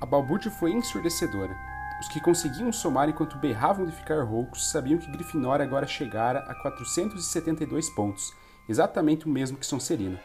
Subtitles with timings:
[0.00, 1.56] A balbúrdia foi ensurdecedora.
[2.00, 6.54] Os que conseguiam somar enquanto berravam de ficar roucos sabiam que Grifinória agora chegara a
[6.54, 8.32] 472 pontos,
[8.68, 10.20] exatamente o mesmo que Sonserina.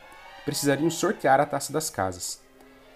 [0.45, 2.39] Precisariam sortear a taça das casas.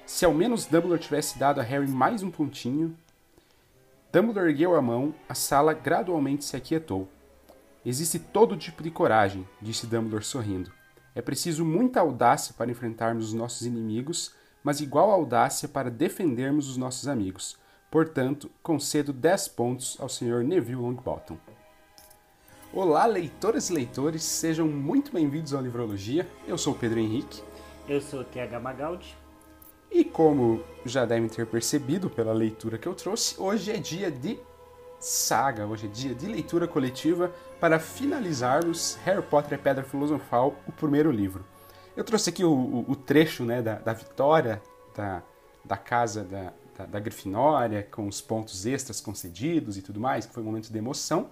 [0.05, 2.95] Se ao menos Dumbledore tivesse dado a Harry mais um pontinho.
[4.13, 7.09] Dumbledore ergueu a mão, a sala gradualmente se aquietou.
[7.83, 10.71] Existe todo tipo de coragem, disse Dumbledore sorrindo.
[11.15, 14.35] É preciso muita audácia para enfrentarmos os nossos inimigos,
[14.67, 17.57] mas igual audácia para defendermos os nossos amigos.
[17.89, 20.43] Portanto, concedo 10 pontos ao Sr.
[20.43, 21.37] Neville Longbottom.
[22.73, 26.27] Olá, leitoras e leitores, sejam muito bem-vindos ao Livrologia.
[26.45, 27.41] Eu sou o Pedro Henrique.
[27.87, 29.15] Eu sou o TH Magaldi.
[29.89, 34.37] E como já devem ter percebido pela leitura que eu trouxe, hoje é dia de
[34.99, 40.73] saga, hoje é dia de leitura coletiva para finalizarmos Harry Potter e Pedra Filosofal, o
[40.73, 41.45] primeiro livro.
[41.97, 44.61] Eu trouxe aqui o, o, o trecho né, da, da vitória
[44.95, 45.23] da,
[45.65, 50.33] da casa da, da, da, Grifinória, com os pontos extras concedidos e tudo mais, que
[50.33, 51.31] foi um momento de emoção,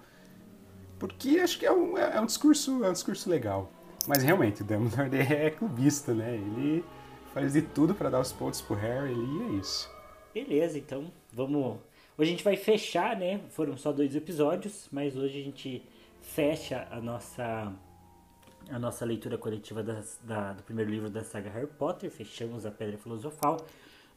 [0.97, 3.71] porque acho que é um, é um, discurso, é um discurso legal.
[4.07, 6.33] Mas realmente, o Dumbledore é clubista, né?
[6.33, 6.83] Ele
[7.31, 9.87] faz de tudo para dar os pontos pro Harry e é isso.
[10.33, 11.77] Beleza, então vamos
[12.17, 13.41] Hoje a gente vai fechar, né?
[13.49, 15.83] Foram só dois episódios, mas hoje a gente
[16.21, 17.71] fecha a nossa
[18.69, 22.09] a nossa leitura coletiva da, do primeiro livro da saga Harry Potter.
[22.09, 23.65] Fechamos a Pedra Filosofal.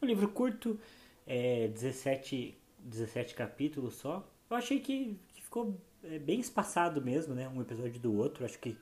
[0.01, 0.79] Um livro curto,
[1.27, 4.25] é, 17, 17 capítulos só.
[4.49, 7.47] Eu achei que, que ficou é, bem espaçado mesmo, né?
[7.49, 8.45] Um episódio do outro.
[8.45, 8.77] Acho que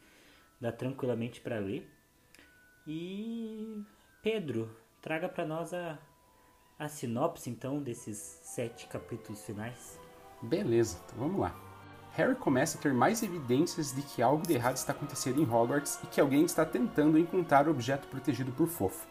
[0.59, 1.87] dá tranquilamente para ler.
[2.85, 3.83] E
[4.21, 4.69] Pedro,
[5.01, 5.99] traga para nós a,
[6.79, 9.99] a sinopse então desses sete capítulos finais?
[10.41, 11.66] Beleza, então vamos lá.
[12.17, 15.99] Harry começa a ter mais evidências de que algo de errado está acontecendo em Hogwarts
[16.03, 19.05] e que alguém está tentando encontrar o objeto protegido por Fofo.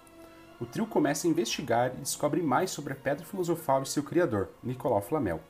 [0.61, 4.49] O trio começa a investigar e descobre mais sobre a Pedra Filosofal e seu criador,
[4.61, 5.41] Nicolau Flamel.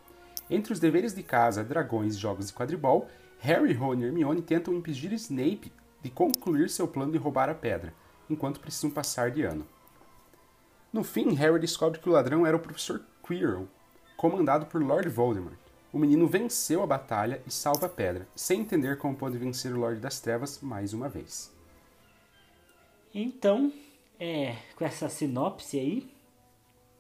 [0.51, 3.09] Entre os deveres de casa, dragões e jogos de quadribol,
[3.39, 7.95] Harry, Ron e Hermione tentam impedir Snape de concluir seu plano de roubar a pedra,
[8.29, 9.67] enquanto precisam passar de ano.
[10.93, 13.67] No fim, Harry descobre que o ladrão era o professor Quirrell,
[14.15, 15.66] comandado por Lord Voldemort.
[15.97, 19.79] O menino venceu a batalha e salva a pedra, sem entender como pode vencer o
[19.79, 21.51] Lorde das Trevas mais uma vez.
[23.15, 23.73] Então,
[24.21, 26.13] é, com essa sinopse aí,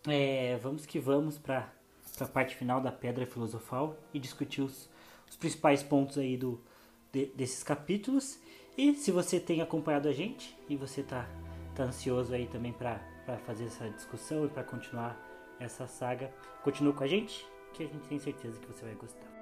[0.08, 1.70] é, vamos que vamos para
[2.18, 4.88] a parte final da Pedra Filosofal e discutir os,
[5.28, 6.58] os principais pontos aí do,
[7.12, 8.38] de, desses capítulos.
[8.78, 11.28] E se você tem acompanhado a gente e você tá,
[11.74, 12.98] tá ansioso aí também para
[13.44, 15.22] fazer essa discussão e para continuar
[15.60, 16.32] essa saga.
[16.64, 19.35] Continue com a gente, que a gente tem certeza que você vai gostar.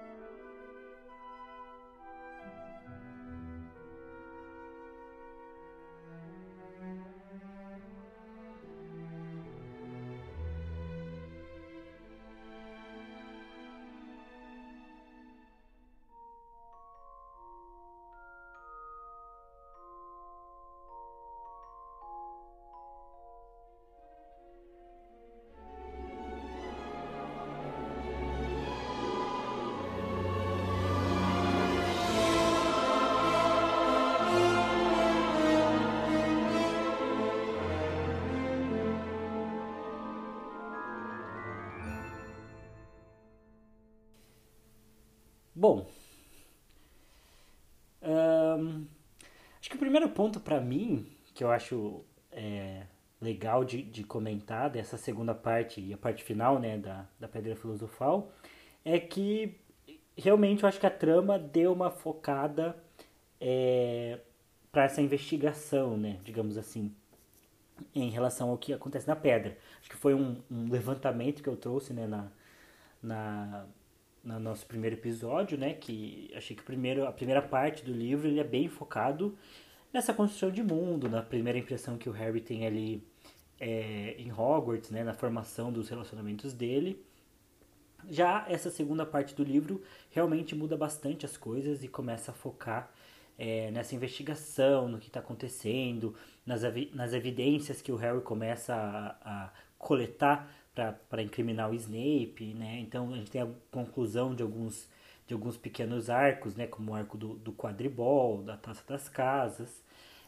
[50.35, 52.83] Ponto para mim, que eu acho é,
[53.21, 57.55] legal de, de comentar dessa segunda parte e a parte final né, da, da Pedra
[57.55, 58.33] Filosofal,
[58.85, 59.57] é que
[60.17, 62.77] realmente eu acho que a trama deu uma focada
[63.41, 64.19] é,
[64.73, 66.93] para essa investigação, né, digamos assim,
[67.95, 69.57] em relação ao que acontece na pedra.
[69.81, 72.29] Acho que foi um, um levantamento que eu trouxe né, na,
[73.03, 73.67] na
[74.25, 75.75] no nosso primeiro episódio, né?
[75.75, 79.37] Que achei que primeiro, a primeira parte do livro ele é bem focado
[79.95, 83.01] nessa construção de mundo, na primeira impressão que o Harry tem ali
[83.61, 85.05] é, em Hogwarts, né?
[85.05, 87.01] Na formação dos relacionamentos dele.
[88.11, 89.81] Já essa segunda parte do livro
[90.11, 92.93] realmente muda bastante as coisas e começa a focar
[93.39, 96.15] é, nessa investigação, no que está acontecendo,
[96.45, 96.63] nas,
[96.93, 100.53] nas evidências que o Harry começa a, a coletar
[101.09, 102.81] para incriminar o Snape, né?
[102.81, 104.89] Então a gente tem a conclusão de alguns
[105.27, 106.67] de alguns pequenos arcos, né?
[106.67, 109.83] Como o arco do, do quadribol, da Taça das Casas.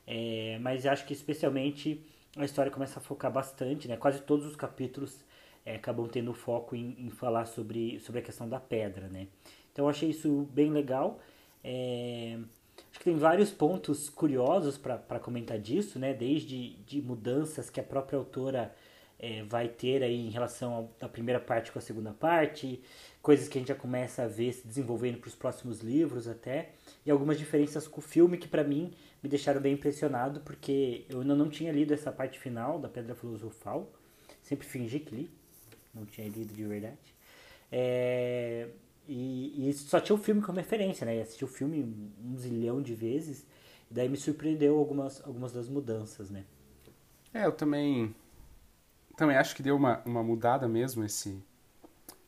[0.06, 2.00] É, mas acho que especialmente
[2.36, 3.96] a história começa a focar bastante, né?
[3.96, 5.24] Quase todos os capítulos
[5.64, 9.26] é, acabam tendo foco em, em, falar sobre, sobre a questão da pedra, né?
[9.72, 11.18] Então eu achei isso bem legal.
[11.64, 12.38] É,
[12.90, 16.14] acho que tem vários pontos curiosos para comentar disso, né?
[16.14, 18.74] Desde de mudanças que a própria autora
[19.18, 22.80] é, vai ter aí em relação à primeira parte com a segunda parte,
[23.22, 26.70] coisas que a gente já começa a ver se desenvolvendo para os próximos livros até,
[27.04, 28.92] e algumas diferenças com o filme que para mim
[29.22, 33.14] me deixaram bem impressionado, porque eu ainda não tinha lido essa parte final da Pedra
[33.14, 33.90] Filosofal,
[34.42, 35.30] sempre fingi que li,
[35.94, 37.16] não tinha lido de verdade.
[37.72, 38.68] É,
[39.08, 41.20] e, e, só tinha o filme como referência, né?
[41.20, 41.82] assisti o filme
[42.24, 43.46] um zilhão de vezes,
[43.90, 46.44] e daí me surpreendeu algumas, algumas das mudanças, né?
[47.32, 48.14] É, eu também
[49.16, 51.42] também acho que deu uma, uma mudada mesmo esse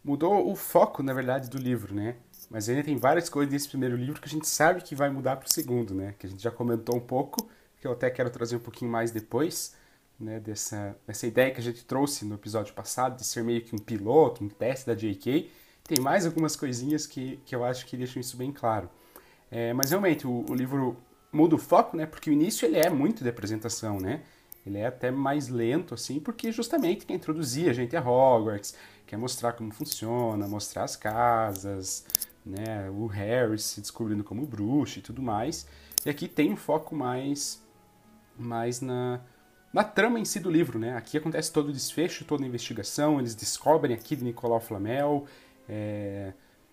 [0.03, 2.17] mudou o foco, na verdade, do livro, né?
[2.51, 5.37] Mas ainda tem várias coisas nesse primeiro livro que a gente sabe que vai mudar
[5.37, 6.15] para o segundo, né?
[6.19, 7.47] Que a gente já comentou um pouco,
[7.79, 9.75] que eu até quero trazer um pouquinho mais depois,
[10.19, 10.41] né?
[10.41, 13.79] Dessa, dessa ideia que a gente trouxe no episódio passado de ser meio que um
[13.79, 15.51] piloto, um teste da J.K.
[15.85, 18.89] Tem mais algumas coisinhas que, que eu acho que deixam isso bem claro.
[19.51, 20.97] É, mas realmente o, o livro
[21.31, 22.07] muda o foco, né?
[22.07, 24.23] Porque o início ele é muito de apresentação, né?
[24.69, 28.75] Ele é até mais lento, assim, porque justamente quer introduzir a gente a Hogwarts,
[29.07, 32.05] quer mostrar como funciona, mostrar as casas,
[32.45, 32.91] né?
[32.91, 35.67] O Harry se descobrindo como bruxo e tudo mais.
[36.05, 37.63] E aqui tem um foco mais,
[38.39, 39.21] mais na,
[39.73, 40.97] na trama em si do livro, né?
[40.97, 45.27] Aqui acontece todo o desfecho, toda a investigação, eles descobrem aqui de Nicolau Flamel,
[45.69, 46.33] é,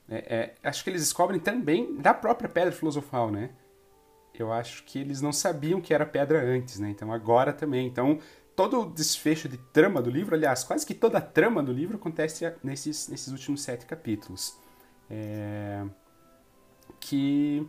[0.09, 3.51] é, é, acho que eles descobrem também da própria Pedra Filosofal, né?
[4.41, 6.89] Eu acho que eles não sabiam que era pedra antes, né?
[6.89, 7.87] Então agora também.
[7.87, 8.19] Então
[8.55, 11.97] todo o desfecho de trama do livro, aliás, quase que toda a trama do livro
[11.97, 14.57] acontece nesses, nesses últimos sete capítulos.
[15.09, 15.83] É...
[16.99, 17.67] Que.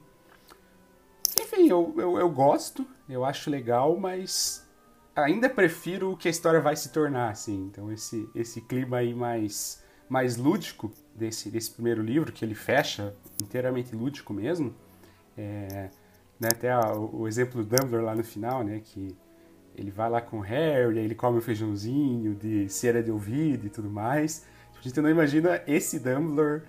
[1.40, 4.66] Enfim, eu, eu, eu gosto, eu acho legal, mas
[5.14, 7.66] ainda prefiro que a história vai se tornar, assim.
[7.70, 13.14] Então esse, esse clima aí mais, mais lúdico desse, desse primeiro livro, que ele fecha
[13.42, 14.74] inteiramente lúdico mesmo.
[15.36, 15.90] É,
[16.38, 16.48] né?
[16.50, 18.80] Até a, o exemplo do Dumbledore lá no final, né?
[18.84, 19.16] Que
[19.74, 23.66] ele vai lá com o Harry, aí ele come um feijãozinho de cera de ouvido
[23.66, 24.46] e tudo mais.
[24.78, 26.62] A gente não imagina esse Dumbledore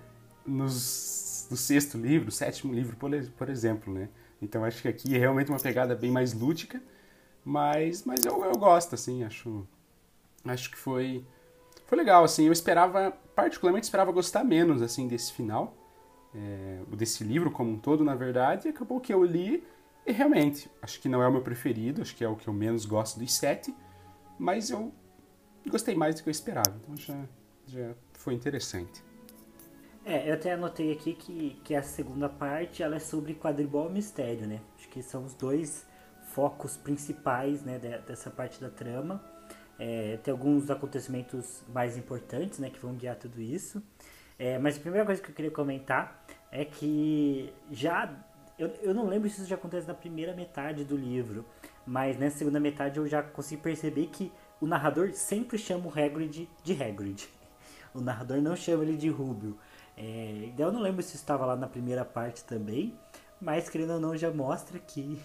[0.46, 4.08] nos, no sexto livro, sétimo livro, por, por exemplo, né?
[4.40, 6.82] Então acho que aqui é realmente uma pegada bem mais lúdica,
[7.44, 9.66] mas, mas eu, eu gosto, assim, acho,
[10.44, 11.24] acho que foi,
[11.86, 15.76] foi legal, assim, eu esperava, particularmente esperava gostar menos, assim, desse final,
[16.38, 19.64] é, desse livro como um todo, na verdade, e acabou que eu li
[20.06, 22.52] e realmente, acho que não é o meu preferido, acho que é o que eu
[22.54, 23.74] menos gosto dos sete,
[24.38, 24.92] mas eu
[25.68, 27.24] gostei mais do que eu esperava, então já,
[27.66, 29.04] já foi interessante.
[30.06, 34.46] É, eu até anotei aqui que, que a segunda parte ela é sobre quadribol mistério,
[34.46, 34.62] né?
[34.78, 35.84] Acho que são os dois
[36.28, 39.22] focos principais né, dessa parte da trama.
[39.78, 43.82] É, tem alguns acontecimentos mais importantes né, que vão guiar tudo isso.
[44.38, 48.14] É, mas a primeira coisa que eu queria comentar é que já.
[48.58, 51.44] Eu, eu não lembro se isso já acontece na primeira metade do livro,
[51.86, 56.48] mas nessa segunda metade eu já consigo perceber que o narrador sempre chama o Hagrid
[56.62, 57.28] de Hagrid.
[57.94, 59.58] O narrador não chama ele de Rubio.
[59.96, 62.94] É, eu não lembro se estava lá na primeira parte também,
[63.40, 65.18] mas querendo ou não já mostra que,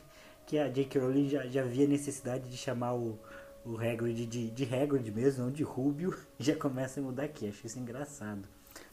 [0.48, 1.00] que a J.K.
[1.00, 3.20] Rowling já, já via necessidade de chamar o,
[3.66, 7.48] o Hagrid de, de Hagrid mesmo, não de Rubio, já começa a mudar aqui.
[7.50, 8.48] Acho isso engraçado.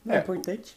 [0.05, 0.77] Não é, é importante,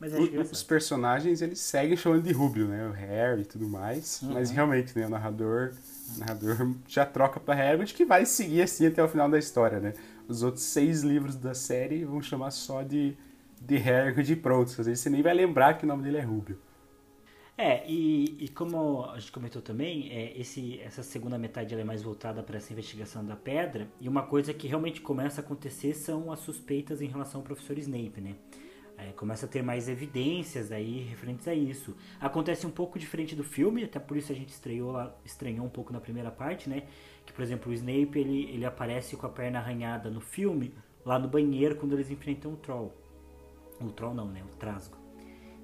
[0.00, 2.88] mas acho o, Os personagens, eles seguem chamando de Rubio, né?
[2.88, 4.22] O Harry e tudo mais.
[4.22, 4.32] Uhum.
[4.32, 5.06] Mas realmente, né?
[5.06, 5.72] O narrador,
[6.16, 9.78] o narrador já troca pra Hagrid, que vai seguir assim até o final da história,
[9.78, 9.92] né?
[10.26, 13.14] Os outros seis livros da série vão chamar só de,
[13.60, 14.70] de Hagrid e pronto.
[14.70, 16.58] Às vezes você nem vai lembrar que o nome dele é Rubio.
[17.60, 22.02] É, e, e como a gente comentou também, é, esse, essa segunda metade é mais
[22.02, 26.32] voltada para essa investigação da pedra, e uma coisa que realmente começa a acontecer são
[26.32, 28.34] as suspeitas em relação ao professor Snape, né?
[28.96, 31.94] É, começa a ter mais evidências aí referentes a isso.
[32.18, 35.70] Acontece um pouco diferente do filme, até por isso a gente estreou lá, estranhou um
[35.70, 36.84] pouco na primeira parte, né?
[37.26, 40.72] Que, por exemplo, o Snape ele, ele aparece com a perna arranhada no filme,
[41.04, 42.90] lá no banheiro, quando eles enfrentam o Troll.
[43.78, 44.42] O Troll não, né?
[44.50, 44.96] O Trasgo.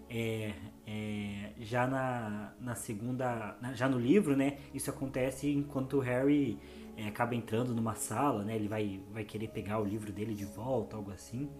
[0.08, 0.52] É,
[0.86, 4.58] é, já na, na segunda, já no livro, né?
[4.72, 6.58] Isso acontece enquanto o Harry
[6.96, 8.54] é, acaba entrando numa sala, né?
[8.54, 11.50] Ele vai, vai querer pegar o livro dele de volta, algo assim.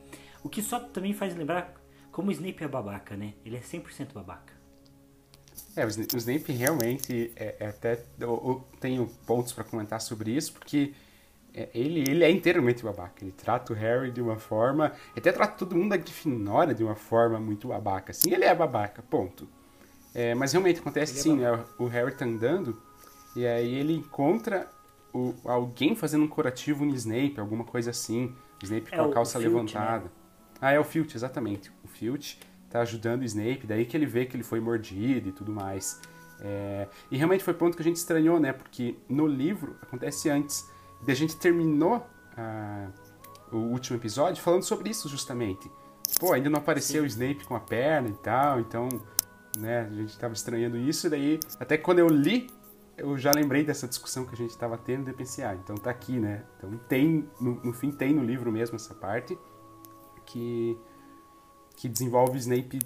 [0.43, 1.75] O que só também faz lembrar
[2.13, 3.35] como o Snape é babaca, né?
[3.45, 4.55] Ele é 100% babaca.
[5.75, 10.95] É, o Snape realmente é, é até eu, tenho pontos para comentar sobre isso, porque
[11.73, 13.23] ele, ele é inteiramente babaca.
[13.23, 14.93] Ele trata o Harry de uma forma.
[15.13, 18.11] Ele até trata todo mundo da Grifinória de uma forma muito babaca.
[18.11, 19.49] Assim, ele é babaca, ponto.
[20.15, 21.65] É, mas realmente acontece é sim, né?
[21.79, 22.81] O Harry tá andando
[23.35, 24.67] e aí ele encontra
[25.13, 28.35] o, alguém fazendo um curativo no Snape, alguma coisa assim.
[28.63, 30.05] O Snape é com a calça Filch, levantada.
[30.05, 30.11] Né?
[30.59, 31.71] Ah, é o Filch, exatamente.
[31.85, 32.39] O Filch
[32.71, 36.01] tá ajudando o Snape, daí que ele vê que ele foi mordido e tudo mais.
[36.41, 38.55] É, e realmente foi ponto que a gente estranhou, né?
[38.55, 40.67] Porque no livro acontece antes
[41.07, 42.89] a gente terminou a,
[43.53, 45.71] o último episódio falando sobre isso justamente.
[46.19, 47.05] Pô, ainda não apareceu Sim.
[47.05, 48.89] o Snape com a perna e tal, então,
[49.59, 52.49] né, a gente tava estranhando isso, e daí, até quando eu li,
[52.97, 55.91] eu já lembrei dessa discussão que a gente estava tendo e pensei, ah, então tá
[55.91, 56.45] aqui, né?
[56.57, 59.39] Então tem, no, no, fim tem no livro mesmo essa parte
[60.25, 60.79] que,
[61.77, 62.79] que desenvolve o Snape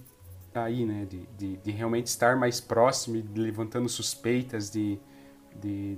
[0.53, 1.05] aí, né?
[1.05, 4.99] De, de, de realmente estar mais próximo e levantando suspeitas de,
[5.55, 5.97] de,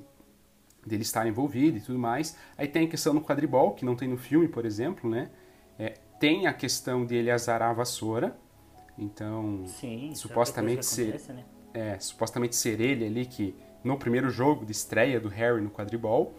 [0.87, 2.37] de ele estar envolvido e tudo mais.
[2.57, 5.31] Aí tem a questão no quadribol, que não tem no filme, por exemplo, né?
[5.79, 8.37] É, tem a questão de ele azarar a vassoura,
[8.99, 11.45] então Sim, supostamente ser, né?
[11.73, 16.35] é, supostamente ser ele ali que no primeiro jogo de estreia do Harry no quadribol.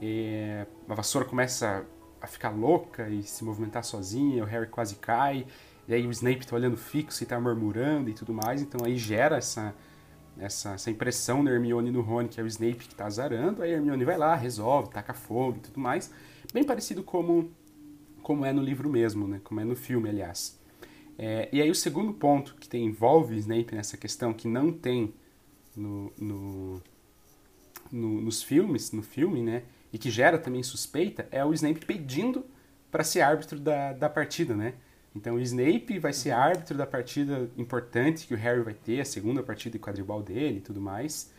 [0.00, 1.84] E a vassoura começa
[2.20, 5.46] a ficar louca e se movimentar sozinha, o Harry quase cai,
[5.88, 8.96] e aí o Snape está olhando fixo e está murmurando e tudo mais, então aí
[8.96, 9.74] gera essa,
[10.38, 13.72] essa, essa impressão na Hermione no Rony que é o Snape que está azarando, aí
[13.72, 16.10] a Hermione vai lá, resolve, taca fogo e tudo mais,
[16.52, 17.50] bem parecido como,
[18.22, 19.40] como é no livro mesmo, né?
[19.42, 20.58] como é no filme, aliás.
[21.18, 25.14] É, e aí o segundo ponto que tem, envolve Snape nessa questão, que não tem
[25.74, 26.82] no, no,
[27.90, 29.62] no, nos filmes, no filme, né?
[29.92, 32.44] E que gera também suspeita, é o Snape pedindo
[32.90, 34.74] para ser árbitro da, da partida, né?
[35.16, 39.04] Então o Snape vai ser árbitro da partida importante que o Harry vai ter, a
[39.04, 41.32] segunda partida de quadribol dele e tudo mais.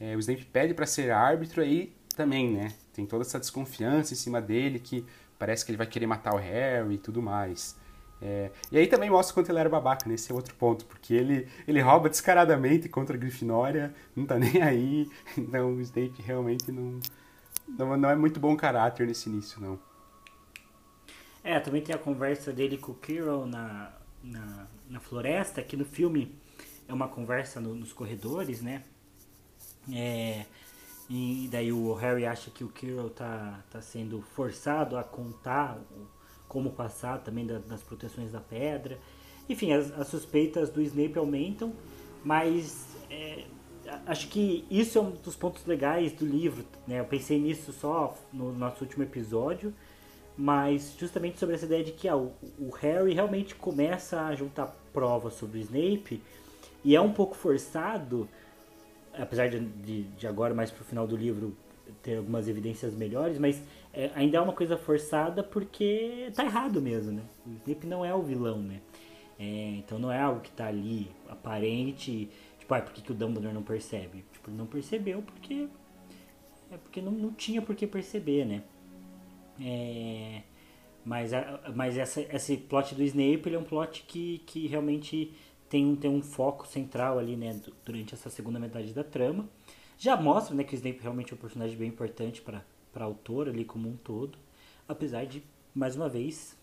[0.00, 2.72] É, o Snape pede para ser árbitro aí também, né?
[2.92, 5.06] Tem toda essa desconfiança em cima dele que
[5.38, 7.76] parece que ele vai querer matar o Harry e tudo mais.
[8.20, 10.34] É, e aí também mostra quanto ele era babaca, nesse né?
[10.34, 15.08] é outro ponto, porque ele, ele rouba descaradamente contra a Grifinória, não tá nem aí,
[15.38, 17.00] então o Snape realmente não,
[17.66, 19.78] não, não é muito bom caráter nesse início, não.
[21.42, 23.92] É, também tem a conversa dele com o Kirill na,
[24.22, 26.34] na, na floresta, que no filme
[26.86, 28.84] é uma conversa no, nos corredores, né?
[29.92, 30.44] É,
[31.08, 35.78] e daí o Harry acha que o Kirill tá, tá sendo forçado a contar
[36.46, 38.98] como passar também da, das proteções da pedra.
[39.48, 41.72] Enfim, as, as suspeitas do Snape aumentam,
[42.24, 43.44] mas é,
[44.06, 46.64] acho que isso é um dos pontos legais do livro.
[46.86, 47.00] Né?
[47.00, 49.74] Eu pensei nisso só no nosso último episódio,
[50.40, 52.32] mas justamente sobre essa ideia de que ah, o,
[52.80, 56.22] Harry realmente começa a juntar provas sobre o Snape
[56.82, 58.26] e é um pouco forçado,
[59.12, 61.54] apesar de, de, de agora mais pro final do livro
[62.02, 67.12] ter algumas evidências melhores, mas é, ainda é uma coisa forçada porque tá errado mesmo,
[67.12, 67.22] né?
[67.46, 68.80] O Snape não é o vilão, né?
[69.38, 73.14] É, então não é algo que tá ali aparente, tipo, ah, por que, que o
[73.14, 74.24] Dumbledore não percebe?
[74.32, 75.68] Tipo, não percebeu porque
[76.70, 78.62] é porque não, não tinha por que perceber, né?
[79.60, 80.42] É,
[81.04, 85.34] mas a, mas essa, esse plot do Snape ele é um plot que, que realmente
[85.68, 89.48] tem, tem um foco central ali, né, durante essa segunda metade da trama.
[89.98, 92.62] Já mostra, né, que o Snape realmente é um personagem bem importante para
[92.92, 94.38] para autor ali como um todo,
[94.88, 95.42] apesar de
[95.74, 96.56] mais uma vez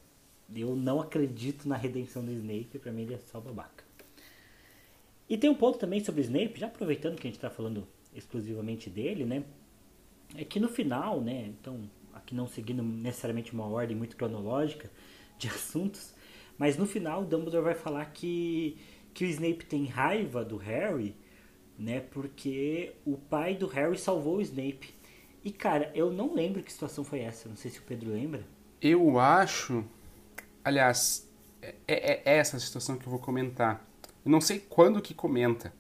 [0.56, 3.84] eu não acredito na redenção do Snape, para mim ele é só babaca.
[5.30, 7.86] E tem um ponto também sobre o Snape, já aproveitando que a gente está falando
[8.16, 9.44] exclusivamente dele, né?
[10.36, 11.48] É que no final, né?
[11.48, 14.90] Então, aqui não seguindo necessariamente uma ordem muito cronológica
[15.38, 16.14] de assuntos,
[16.58, 18.78] mas no final Dumbledore vai falar que,
[19.14, 21.16] que o Snape tem raiva do Harry,
[21.78, 22.00] né?
[22.00, 24.94] Porque o pai do Harry salvou o Snape.
[25.44, 27.48] E cara, eu não lembro que situação foi essa.
[27.48, 28.44] Não sei se o Pedro lembra.
[28.82, 29.86] Eu acho.
[30.64, 31.30] Aliás,
[31.62, 33.86] é, é, é essa situação que eu vou comentar.
[34.26, 35.74] Eu não sei quando que comenta,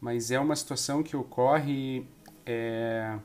[0.00, 2.04] mas é uma situação que ocorre
[2.44, 3.18] é,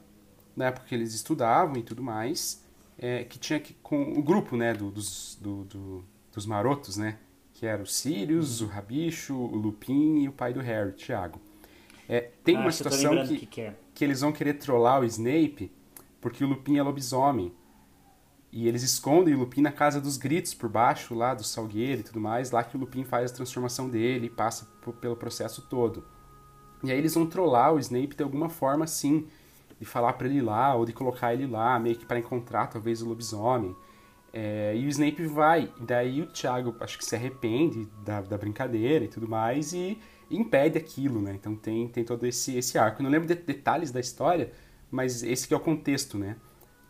[0.55, 2.63] na época que eles estudavam e tudo mais,
[2.97, 7.17] é, que tinha que, com o grupo né, do, dos, do, do, dos marotos, né?
[7.53, 11.39] Que era o Sirius, o Rabicho, o Lupin e o pai do Harry, Thiago.
[12.07, 13.75] É, tem ah, uma situação que, que, que, é.
[13.93, 15.71] que, eles vão querer trollar o Snape
[16.19, 17.53] porque o Lupin é lobisomem.
[18.51, 22.03] E eles escondem o Lupin na casa dos gritos, por baixo lá do Salgueiro e
[22.03, 24.67] tudo mais, lá que o Lupin faz a transformação dele e passa
[25.01, 26.05] pelo processo todo.
[26.83, 29.27] E aí eles vão trollar o Snape de alguma forma assim,
[29.79, 33.01] de falar para ele lá, ou de colocar ele lá, meio que para encontrar talvez
[33.01, 33.75] o lobisomem.
[34.31, 39.05] É, e o Snape vai, daí o Thiago acho que se arrepende da, da brincadeira
[39.05, 39.99] e tudo mais, e
[40.31, 41.33] impede aquilo, né?
[41.35, 43.01] Então tem, tem todo esse, esse arco.
[43.01, 44.51] Eu não lembro de detalhes da história,
[44.89, 46.35] mas esse que é o contexto, né?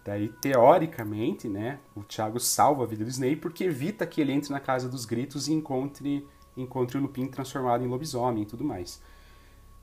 [0.05, 4.51] Daí, teoricamente, né, o Thiago salva a vida do Snape porque evita que ele entre
[4.51, 9.01] na Casa dos Gritos e encontre, encontre o Lupin transformado em lobisomem e tudo mais.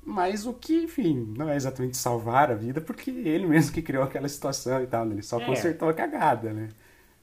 [0.02, 4.02] Mas o que, enfim, não é exatamente salvar a vida, porque ele mesmo que criou
[4.02, 5.14] aquela situação e tal, né?
[5.14, 5.44] ele só é.
[5.44, 6.70] consertou a cagada, né?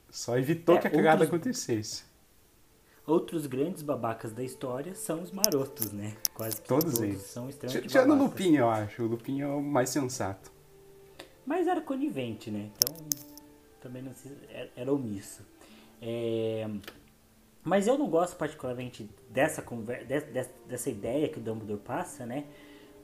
[0.09, 1.29] Só evitou é, que a cagada outros...
[1.29, 2.03] acontecesse.
[3.05, 6.13] Outros grandes babacas da história são os marotos, né?
[6.33, 7.21] Quase todos, todos eles.
[7.21, 9.03] São extremamente Tirando o Lupin, eu acho.
[9.03, 10.51] O Lupin é o mais sensato.
[11.45, 12.69] Mas era conivente, né?
[12.75, 12.95] Então.
[13.81, 14.11] também não
[14.49, 15.41] era, era omisso.
[16.01, 16.69] É,
[17.63, 22.45] mas eu não gosto particularmente dessa, conversa, dessa, dessa ideia que o Dumbledore passa, né?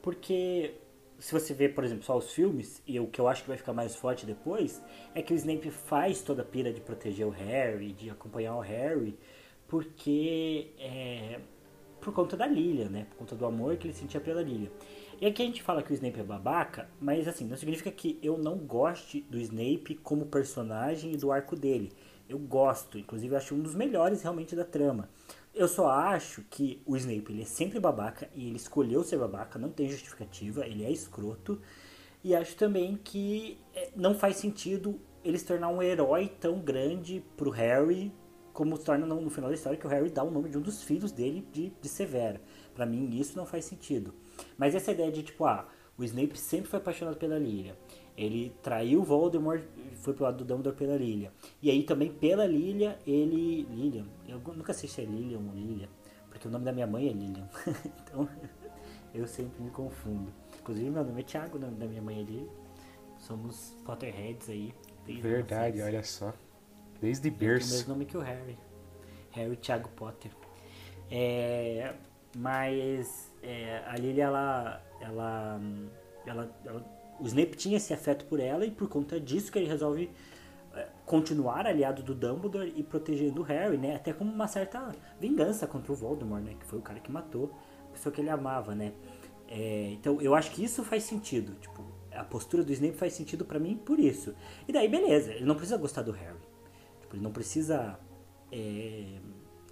[0.04, 0.76] Porque
[1.18, 3.58] se você vê, por exemplo, só os filmes, e o que eu acho que vai
[3.58, 4.82] ficar mais forte depois,
[5.16, 8.60] é que o Snape faz toda a pira de proteger o Harry, de acompanhar o
[8.60, 9.18] Harry,
[9.66, 11.40] porque é,
[12.02, 13.08] por conta da Lilia, né?
[13.12, 14.70] Por conta do amor que ele sentia pela Lilia.
[15.22, 18.20] E aqui a gente fala que o Snape é babaca, mas assim, não significa que
[18.22, 21.94] eu não goste do Snape como personagem e do arco dele.
[22.28, 25.08] Eu gosto, inclusive acho um dos melhores realmente da trama.
[25.54, 29.60] Eu só acho que o Snape ele é sempre babaca e ele escolheu ser babaca,
[29.60, 31.62] não tem justificativa, ele é escroto.
[32.24, 37.24] E acho também que é, não faz sentido ele se tornar um herói tão grande
[37.38, 38.12] pro Harry
[38.54, 40.62] como se torna no, final da história que o Harry dá o nome de um
[40.62, 42.40] dos filhos dele de, de Severa.
[42.74, 44.14] Para mim isso não faz sentido.
[44.58, 45.68] Mas essa ideia de tipo, ah,
[45.98, 47.78] o Snape sempre foi apaixonado pela Lilia.
[48.16, 49.64] Ele traiu Voldemort
[50.04, 51.32] foi pro lado do Dumbledore pela Lilia.
[51.62, 53.64] E aí também pela Lilia, ele...
[53.64, 54.06] Lilian?
[54.28, 55.90] Eu nunca sei se é Lilian ou Lilia.
[56.30, 57.48] Porque o nome da minha mãe é Lilian.
[58.04, 58.28] então,
[59.14, 60.32] eu sempre me confundo.
[60.60, 62.52] Inclusive, meu nome é Thiago, o nome da minha mãe é Lilian.
[63.18, 64.74] Somos Potterheads aí.
[65.08, 66.34] Verdade, olha só.
[67.00, 67.70] Desde berço.
[67.70, 68.58] o mesmo nome que o Harry.
[69.32, 70.32] Harry Thiago Potter.
[71.10, 71.94] É,
[72.36, 75.62] mas é, a Lilia, ela, ela,
[76.26, 79.68] ela, ela o Snape tinha esse afeto por ela e por conta disso que ele
[79.68, 80.10] resolve
[80.74, 83.96] é, continuar aliado do Dumbledore e protegendo o Harry, né?
[83.96, 86.56] Até como uma certa vingança contra o Voldemort, né?
[86.60, 87.54] Que foi o cara que matou
[87.90, 88.94] a pessoa que ele amava, né?
[89.48, 93.46] É, então eu acho que isso faz sentido, tipo, a postura do Snape faz sentido
[93.46, 94.34] para mim por isso.
[94.68, 96.40] E daí beleza, ele não precisa gostar do Harry,
[97.02, 98.00] tipo, ele não precisa
[98.52, 99.20] é,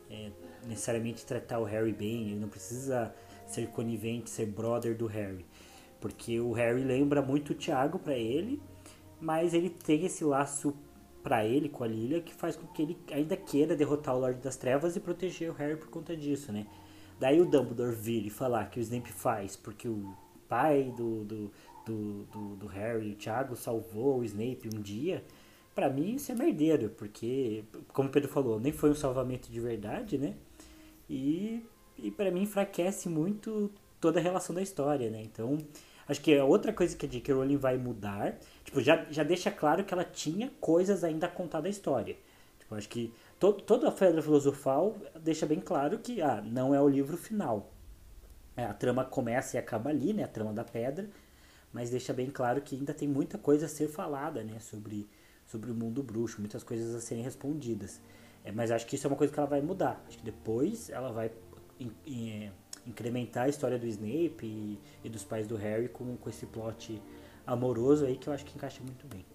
[0.10, 0.31] é,
[0.67, 3.13] necessariamente tratar o Harry bem, ele não precisa
[3.48, 5.45] ser conivente, ser brother do Harry.
[6.01, 8.61] Porque o Harry lembra muito o Tiago para ele,
[9.22, 10.75] mas ele tem esse laço
[11.24, 14.42] para ele com a Lilia que faz com que ele ainda queira derrotar o Lorde
[14.42, 16.66] das Trevas e proteger o Harry por conta disso, né?
[17.20, 20.11] Daí o Dumbledore vir e falar que o Snape faz porque o
[20.50, 21.51] pai do, do,
[21.85, 25.24] do, do, do Harry, o Tiago, salvou o Snape um dia,
[25.74, 29.59] para mim isso é merdeiro, porque, como o Pedro falou, nem foi um salvamento de
[29.59, 30.35] verdade, né?
[31.09, 31.64] E,
[31.98, 35.22] e para mim enfraquece muito toda a relação da história, né?
[35.22, 35.57] Então,
[36.11, 37.33] Acho que é outra coisa que a J.K.
[37.33, 38.37] Rowling vai mudar.
[38.65, 42.17] Tipo, já, já deixa claro que ela tinha coisas ainda a contar da história.
[42.59, 46.81] Tipo, acho que to, toda a Pedra Filosofal deixa bem claro que ah, não é
[46.81, 47.71] o livro final.
[48.57, 50.25] É, a trama começa e acaba ali, né?
[50.25, 51.09] A trama da pedra.
[51.71, 54.59] Mas deixa bem claro que ainda tem muita coisa a ser falada, né?
[54.59, 55.07] Sobre,
[55.47, 56.41] sobre o mundo bruxo.
[56.41, 58.01] Muitas coisas a serem respondidas.
[58.43, 60.03] É, mas acho que isso é uma coisa que ela vai mudar.
[60.09, 61.31] Acho que depois ela vai...
[61.79, 62.51] Em, em,
[62.85, 67.01] incrementar a história do Snape e, e dos pais do Harry com, com esse plot
[67.46, 69.25] amoroso aí que eu acho que encaixa muito bem.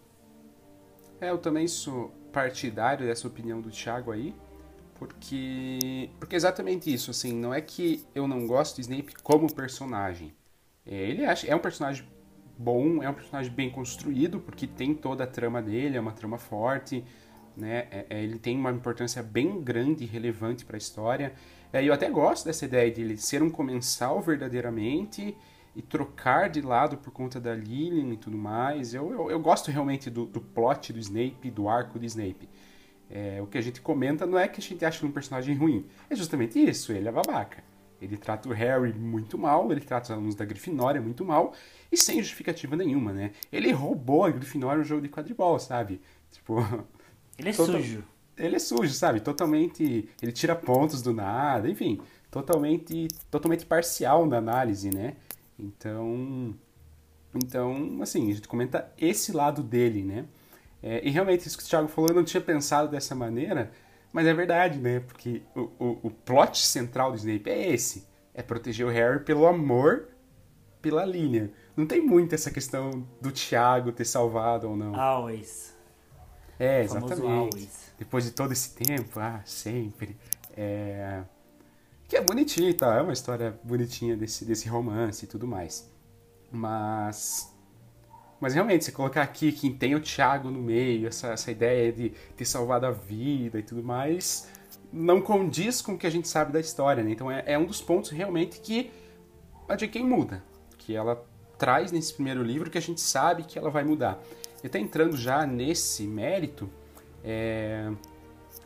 [1.21, 4.35] É, eu também sou partidário dessa opinião do Thiago aí,
[4.95, 9.53] porque porque é exatamente isso, assim, não é que eu não gosto do Snape como
[9.53, 10.35] personagem.
[10.85, 12.07] É, ele é um personagem
[12.59, 16.39] bom, é um personagem bem construído, porque tem toda a trama dele, é uma trama
[16.39, 17.05] forte,
[17.57, 17.87] né?
[17.91, 21.33] É, é, ele tem uma importância bem grande e relevante para a história.
[21.73, 25.37] É, eu até gosto dessa ideia de ele ser um comensal verdadeiramente
[25.75, 28.95] e trocar de lado por conta da Lilian e tudo mais.
[28.95, 32.49] Eu, eu, eu gosto realmente do, do plot do Snape, do arco do Snape.
[33.09, 35.87] É, o que a gente comenta não é que a gente acha um personagem ruim,
[36.11, 37.63] é justamente isso, ele é babaca.
[38.01, 41.55] Ele trata o Harry muito mal, ele trata os alunos da Grifinória muito mal,
[41.91, 43.31] e sem justificativa nenhuma, né?
[43.51, 46.01] Ele roubou a Grifinória no jogo de quadribol, sabe?
[46.31, 46.57] Tipo...
[47.39, 48.05] Ele é sujo
[48.39, 49.21] ele é sujo, sabe?
[49.21, 50.09] Totalmente.
[50.21, 52.01] Ele tira pontos do nada, enfim.
[52.31, 55.15] Totalmente, totalmente parcial na análise, né?
[55.59, 56.55] Então.
[57.35, 60.25] Então, assim, a gente comenta esse lado dele, né?
[60.83, 63.73] É, e realmente, isso que o Thiago falou, eu não tinha pensado dessa maneira,
[64.13, 65.01] mas é verdade, né?
[65.01, 69.47] Porque o, o, o plot central do Snape é esse: é proteger o Harry pelo
[69.47, 70.09] amor
[70.81, 71.51] pela linha.
[71.77, 74.95] Não tem muito essa questão do Thiago ter salvado ou não.
[74.95, 75.76] Always.
[76.59, 77.69] É, exatamente.
[77.99, 80.17] Depois de todo esse tempo, ah, sempre.
[80.57, 81.23] É...
[82.09, 82.87] Que é bonitinho e tá?
[82.87, 85.91] tal, é uma história bonitinha desse, desse romance e tudo mais.
[86.51, 87.53] Mas.
[88.41, 92.11] Mas realmente, você colocar aqui quem tem o Thiago no meio, essa, essa ideia de
[92.37, 94.49] ter salvado a vida e tudo mais,
[94.93, 97.11] não condiz com o que a gente sabe da história, né?
[97.11, 98.91] Então é, é um dos pontos realmente que
[99.69, 100.05] a J.K.
[100.05, 100.45] muda.
[100.79, 101.25] Que ela
[101.59, 104.23] traz nesse primeiro livro que a gente sabe que ela vai mudar.
[104.67, 106.69] E tá entrando já nesse mérito,
[107.23, 107.89] é,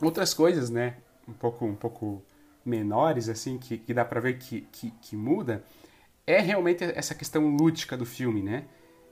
[0.01, 0.97] outras coisas, né?
[1.29, 2.23] Um pouco, um pouco
[2.65, 5.63] menores, assim, que, que dá pra ver que, que, que muda,
[6.27, 8.65] é realmente essa questão lúdica do filme, né?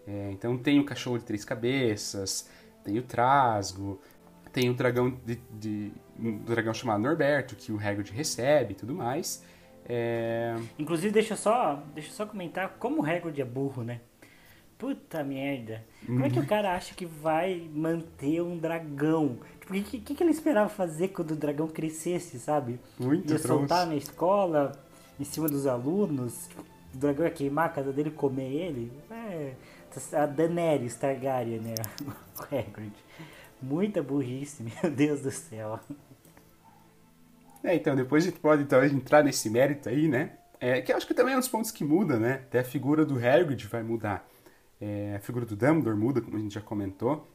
[0.07, 2.49] É, então tem o cachorro de três cabeças,
[2.83, 4.01] tem o Trasgo,
[4.51, 8.95] tem o dragão de, de um dragão chamado Norberto, que o Hagrid recebe e tudo
[8.95, 9.45] mais.
[9.87, 10.55] É...
[10.79, 14.01] Inclusive, deixa eu só, deixa só comentar como o Hagrid é burro, né?
[14.79, 15.85] Puta merda.
[16.07, 16.47] Como é que o uhum.
[16.47, 19.39] cara acha que vai manter um dragão?
[19.61, 22.79] Tipo, o que, que, que, ele esperava fazer quando o dragão crescesse, sabe?
[22.99, 24.73] Muito Ia soltar na escola,
[25.19, 26.47] em cima dos alunos?
[26.47, 26.63] Tipo,
[26.95, 28.93] o dragão ia queimar a casa dele e comer ele?
[29.11, 29.53] É,
[30.13, 31.75] a Daenerys Targaryen, né?
[32.39, 32.93] O Hagrid.
[33.61, 35.81] Muita burrice, meu Deus do céu.
[37.65, 40.35] É, então, depois a gente pode talvez entrar nesse mérito aí, né?
[40.61, 42.35] É, que eu acho que também é um dos pontos que muda, né?
[42.47, 44.25] Até a figura do Hagrid vai mudar.
[44.81, 47.27] É, a figura do Dumbledore muda, como a gente já comentou.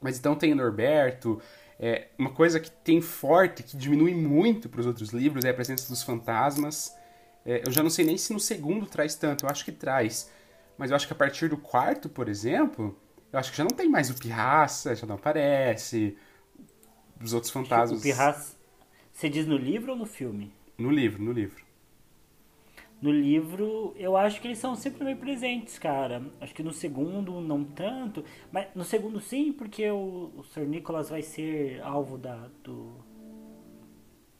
[0.00, 1.40] Mas então tem o Norberto.
[1.78, 5.54] É, uma coisa que tem forte, que diminui muito para os outros livros, é a
[5.54, 6.94] presença dos fantasmas.
[7.44, 10.30] É, eu já não sei nem se no segundo traz tanto, eu acho que traz.
[10.76, 12.96] Mas eu acho que a partir do quarto, por exemplo,
[13.32, 16.16] eu acho que já não tem mais o Pirraça, já não aparece.
[17.22, 18.00] Os outros fantasmas.
[18.00, 18.56] O Pirraça.
[19.12, 20.52] Você diz no livro ou no filme?
[20.76, 21.71] No livro, no livro
[23.02, 26.22] no livro, eu acho que eles são sempre meio presentes, cara.
[26.40, 30.66] Acho que no segundo não tanto, mas no segundo sim, porque o, o Sr.
[30.66, 32.94] Nicholas vai ser alvo da, do,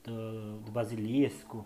[0.01, 1.65] do, do basilisco.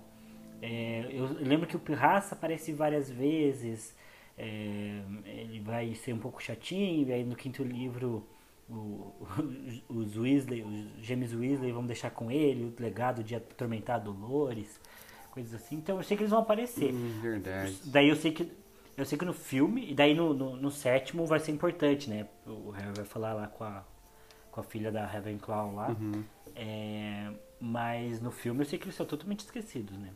[0.60, 3.96] É, eu lembro que o Pirraça aparece várias vezes.
[4.36, 8.28] É, ele vai ser um pouco chatinho, e aí no quinto livro
[8.68, 9.14] o,
[9.88, 14.80] os Weasley, os gêmeos Weasley vão deixar com ele o legado de atormentar Dolores
[15.38, 15.76] coisas assim.
[15.76, 16.94] Então eu sei que eles vão aparecer.
[16.94, 17.78] Hum, verdade.
[17.86, 18.52] Daí eu sei que
[18.98, 22.28] eu sei que no filme, e daí no, no, no, sétimo vai ser importante, né?
[22.48, 23.84] O Harry vai falar lá com a,
[24.50, 25.90] com a filha da Ravenclaw lá.
[25.90, 26.24] Uhum.
[26.56, 30.10] É, mas no filme eu sei que eles são totalmente esquecidos, né?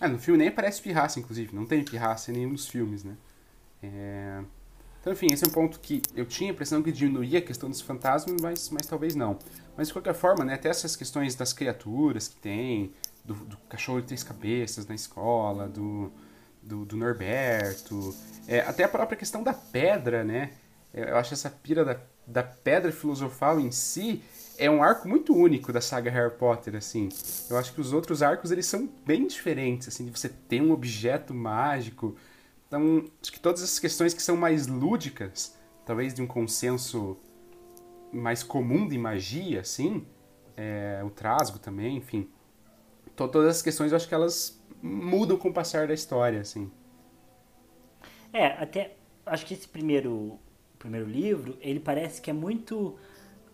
[0.00, 1.52] Ah, no filme nem aparece pirraça, inclusive.
[1.52, 3.16] Não tem pirraça em nenhum dos filmes, né?
[3.82, 4.44] É...
[5.00, 7.68] Então, enfim, esse é um ponto que eu tinha a impressão que diminuía a questão
[7.68, 9.36] dos fantasmas, mas, mas talvez não.
[9.76, 12.92] Mas, de qualquer forma, né, até essas questões das criaturas que tem,
[13.24, 16.10] do, do cachorro de três cabeças na escola, do,
[16.62, 18.14] do, do Norberto,
[18.46, 20.52] é, até a própria questão da pedra, né?
[20.92, 24.22] Eu acho essa pira da, da pedra filosofal em si
[24.58, 27.08] é um arco muito único da saga Harry Potter, assim.
[27.48, 30.72] Eu acho que os outros arcos, eles são bem diferentes, assim, de você ter um
[30.72, 32.16] objeto mágico.
[32.66, 35.56] Então, acho que todas essas questões que são mais lúdicas,
[35.86, 37.16] talvez de um consenso
[38.12, 40.04] mais comum de magia, assim,
[40.56, 42.28] é, o trasgo também, enfim
[43.28, 46.70] todas as questões eu acho que elas mudam com o passar da história, assim.
[48.32, 50.38] É, até acho que esse primeiro
[50.78, 52.98] primeiro livro, ele parece que é muito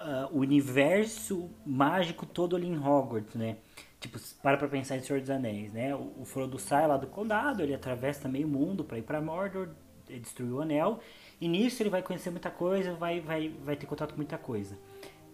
[0.01, 3.57] uh, o universo mágico todo ali em Hogwarts, né?
[4.01, 5.95] Tipo, para pra pensar em Senhor dos Anéis, né?
[5.95, 9.71] O, o Frodo sai lá do condado, ele atravessa meio mundo para ir para Mordor,
[10.07, 11.01] destruir o anel,
[11.41, 14.79] e nisso ele vai conhecer muita coisa, vai, vai, vai ter contato com muita coisa.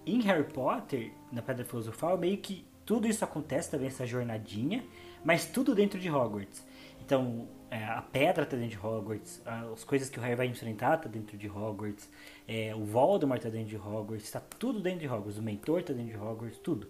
[0.06, 4.84] Em Harry Potter, na Pedra Filosofal, meio que tudo isso acontece também, essa jornadinha,
[5.24, 6.64] mas tudo dentro de Hogwarts.
[7.04, 10.98] Então, é, a pedra tá dentro de Hogwarts, as coisas que o Harry vai enfrentar
[10.98, 12.08] tá dentro de Hogwarts,
[12.46, 15.92] é, o Voldemort tá dentro de Hogwarts, tá tudo dentro de Hogwarts, o Mentor tá
[15.92, 16.88] dentro de Hogwarts, tudo.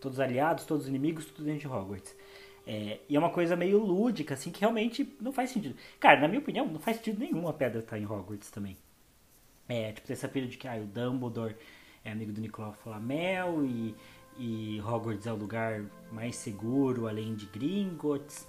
[0.00, 2.14] Todos os aliados, todos os inimigos, tudo dentro de Hogwarts.
[2.66, 5.76] É, e é uma coisa meio lúdica, assim, que realmente não faz sentido.
[5.98, 8.76] Cara, na minha opinião, não faz sentido nenhum a pedra estar tá em Hogwarts também.
[9.68, 11.56] É, tipo, essa pilha de que ah, o Dumbledore
[12.04, 13.94] é amigo do Nicolau Flamel e
[14.38, 18.46] e Hogwarts é o lugar mais seguro além de Gringotts.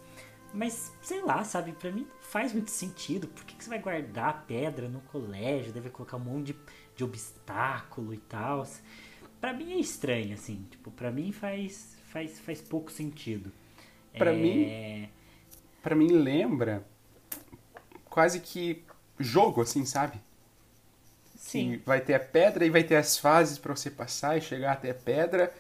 [0.54, 3.28] Mas sei lá, sabe, pra mim não faz muito sentido.
[3.28, 5.74] Por que, que você vai guardar pedra no colégio?
[5.74, 6.56] Deve colocar um monte de,
[6.96, 8.66] de obstáculo e tal.
[9.42, 10.66] Pra mim é estranho, assim.
[10.70, 13.52] Tipo, pra mim faz, faz, faz pouco sentido.
[14.16, 14.36] Pra é...
[14.36, 15.10] mim.
[15.82, 16.86] Pra mim lembra
[18.06, 18.84] quase que
[19.20, 20.22] jogo, assim, sabe?
[21.36, 21.72] Sim.
[21.72, 24.74] Que vai ter a pedra e vai ter as fases para você passar e chegar
[24.74, 25.52] até a pedra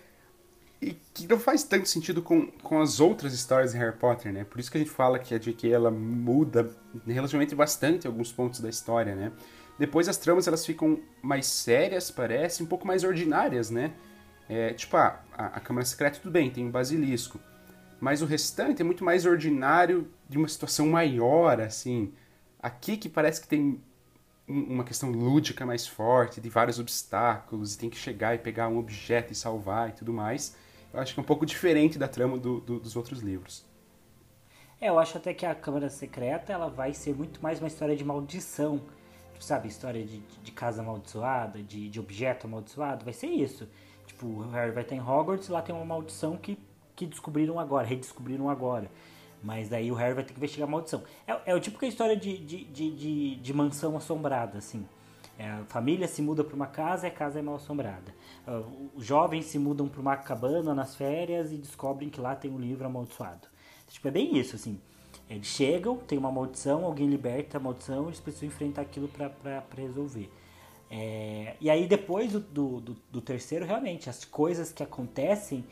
[0.83, 4.43] e que não faz tanto sentido com, com as outras histórias de Harry Potter, né?
[4.43, 5.71] Por isso que a gente fala que a J.K.
[5.71, 6.69] ela muda
[7.07, 9.31] relativamente bastante alguns pontos da história, né?
[9.79, 13.93] Depois as tramas elas ficam mais sérias, parece, um pouco mais ordinárias, né?
[14.49, 17.39] É, tipo, ah, a, a Câmara Secreta tudo bem, tem um basilisco.
[17.99, 22.13] Mas o restante é muito mais ordinário de uma situação maior, assim.
[22.61, 23.81] Aqui que parece que tem
[24.45, 28.77] uma questão lúdica mais forte, de vários obstáculos, e tem que chegar e pegar um
[28.77, 30.53] objeto e salvar e tudo mais
[31.01, 33.65] acho que é um pouco diferente da trama do, do, dos outros livros.
[34.79, 37.95] É, eu acho até que a Câmara Secreta ela vai ser muito mais uma história
[37.95, 38.81] de maldição.
[39.39, 43.67] Sabe, história de, de casa amaldiçoada, de, de objeto amaldiçoado, vai ser isso.
[44.05, 46.57] Tipo, o Harry vai estar em Hogwarts e lá tem uma maldição que,
[46.95, 48.89] que descobriram agora, redescobriram agora.
[49.41, 51.03] Mas daí o Harry vai ter que investigar a maldição.
[51.27, 54.85] É, é o tipo que a história de, de, de, de, de mansão assombrada, assim.
[55.37, 58.13] É, a família se muda para uma casa e a casa é mal assombrada.
[58.47, 62.51] Uh, os jovens se mudam para uma cabana nas férias e descobrem que lá tem
[62.51, 63.47] um livro amaldiçoado.
[63.87, 64.79] Tipo, é bem isso, assim.
[65.29, 70.29] Eles chegam, tem uma maldição, alguém liberta a maldição, eles precisam enfrentar aquilo para resolver.
[70.91, 75.65] É, e aí depois do, do, do, terceiro, realmente, as coisas que acontecem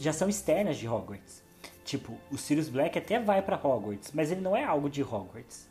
[0.00, 1.42] já são externas de Hogwarts.
[1.84, 5.68] Tipo, o Sirius Black até vai para Hogwarts, mas ele não é algo de Hogwarts.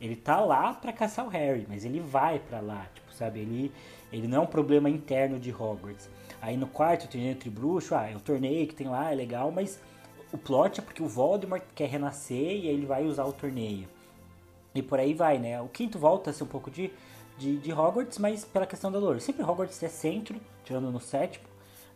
[0.00, 3.40] Ele tá lá para caçar o Harry, mas ele vai para lá, tipo, sabe?
[3.40, 3.72] Ele,
[4.10, 6.08] ele não é um problema interno de Hogwarts.
[6.40, 9.52] Aí no quarto, torneio entre bruxo, ah, é o torneio que tem lá, é legal,
[9.52, 9.78] mas
[10.32, 13.86] o plot é porque o Voldemort quer renascer e aí ele vai usar o torneio.
[14.74, 15.60] E por aí vai, né?
[15.60, 16.90] O quinto volta a ser um pouco de,
[17.36, 19.20] de, de Hogwarts, mas pela questão da lore.
[19.20, 21.44] Sempre Hogwarts é centro, tirando no sétimo,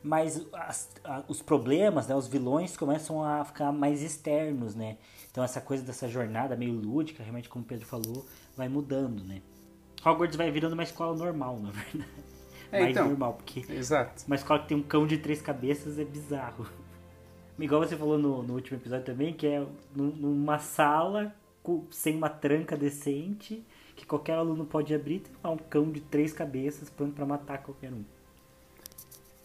[0.04, 4.98] mas as, a, os problemas, né, os vilões começam a ficar mais externos, né?
[5.30, 9.40] Então essa coisa dessa jornada meio lúdica, realmente como o Pedro falou, vai mudando, né?
[10.04, 12.04] Hogwarts vai virando uma escola normal, na verdade.
[12.70, 14.24] É, mais então, normal, porque exato.
[14.26, 16.66] uma escola que tem um cão de três cabeças é bizarro.
[17.58, 19.64] Igual você falou no, no último episódio também, que é
[19.94, 23.64] numa sala com, sem uma tranca decente,
[23.96, 27.90] que qualquer aluno pode abrir, tem um cão de três cabeças pronto para matar qualquer
[27.90, 28.04] um.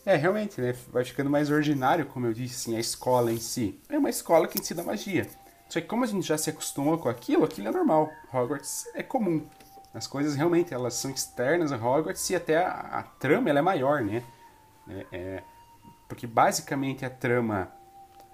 [0.05, 0.73] É, realmente, né?
[0.91, 3.79] Vai ficando mais ordinário, como eu disse, assim, a escola em si.
[3.89, 5.27] É uma escola que ensina magia.
[5.69, 8.09] Só que como a gente já se acostumou com aquilo, aquilo é normal.
[8.33, 9.45] Hogwarts é comum.
[9.93, 13.62] As coisas realmente, elas são externas a Hogwarts e até a, a trama ela é
[13.62, 14.23] maior, né?
[14.88, 15.43] É, é,
[16.07, 17.71] porque basicamente a trama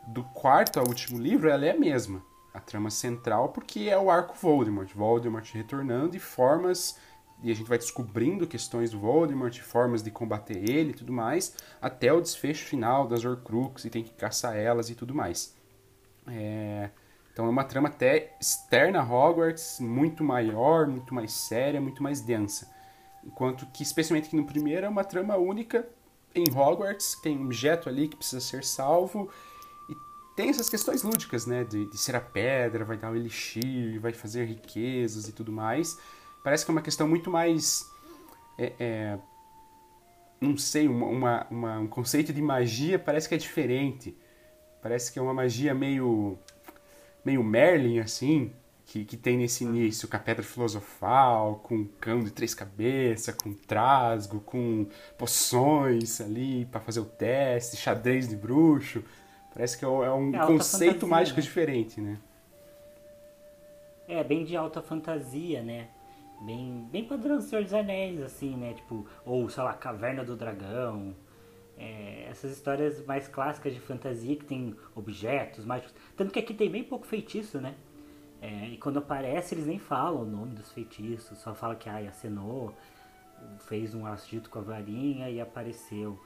[0.07, 2.23] do quarto ao último livro, ela é a mesma.
[2.53, 4.89] A trama central, porque é o arco Voldemort.
[4.93, 6.97] Voldemort retornando e formas.
[7.43, 11.55] E a gente vai descobrindo questões do Voldemort, formas de combater ele e tudo mais,
[11.81, 15.53] até o desfecho final das Horcrux e tem que caçar elas e tudo mais.
[16.27, 16.89] É...
[17.31, 22.21] Então é uma trama até externa a Hogwarts, muito maior, muito mais séria, muito mais
[22.21, 22.73] densa.
[23.23, 25.85] Enquanto que, especialmente no primeiro, é uma trama única
[26.33, 29.29] em Hogwarts, tem um objeto ali que precisa ser salvo
[30.35, 31.63] tem essas questões lúdicas, né?
[31.63, 35.97] De, de, ser a pedra, vai dar o elixir, vai fazer riquezas e tudo mais.
[36.45, 37.91] Parece que é uma questão muito mais.
[38.55, 39.19] É, é,
[40.39, 44.15] não sei, uma, uma, um conceito de magia parece que é diferente.
[44.79, 46.37] Parece que é uma magia meio.
[47.25, 48.53] meio Merlin, assim,
[48.85, 53.33] que, que tem nesse início, com a pedra filosofal, com um cão de três cabeças,
[53.33, 54.85] com trasgo, com
[55.17, 59.03] poções ali para fazer o teste, xadrez de bruxo.
[59.51, 61.41] Parece que é um é conceito fantasia, mágico né?
[61.41, 62.19] diferente, né?
[64.07, 65.87] É, bem de alta fantasia, né?
[66.41, 68.73] Bem, bem padrão Senhor dos Anéis, assim, né?
[68.73, 71.15] Tipo, ou, sei lá, Caverna do Dragão.
[71.77, 75.93] É, essas histórias mais clássicas de fantasia que tem objetos mágicos.
[76.15, 77.75] Tanto que aqui tem bem pouco feitiço, né?
[78.41, 82.07] É, e quando aparece, eles nem falam o nome dos feitiços, só fala que ai,
[82.07, 82.73] acenou,
[83.61, 86.19] fez um agito com a varinha e apareceu.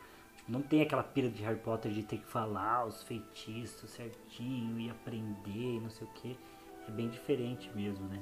[0.48, 4.90] Não tem aquela pira de Harry Potter de ter que falar os feitiços certinho e
[4.90, 6.38] aprender e não sei o que.
[6.88, 8.20] É bem diferente mesmo, né?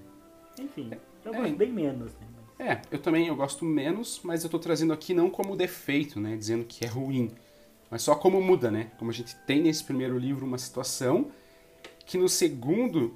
[0.60, 0.91] Enfim,
[1.25, 2.27] eu é, gosto bem menos, né?
[2.36, 2.67] Mas...
[2.67, 6.36] É, eu também eu gosto menos, mas eu tô trazendo aqui não como defeito, né?
[6.36, 7.32] Dizendo que é ruim.
[7.89, 8.91] Mas só como muda, né?
[8.97, 11.32] Como a gente tem nesse primeiro livro uma situação
[12.06, 13.13] que no segundo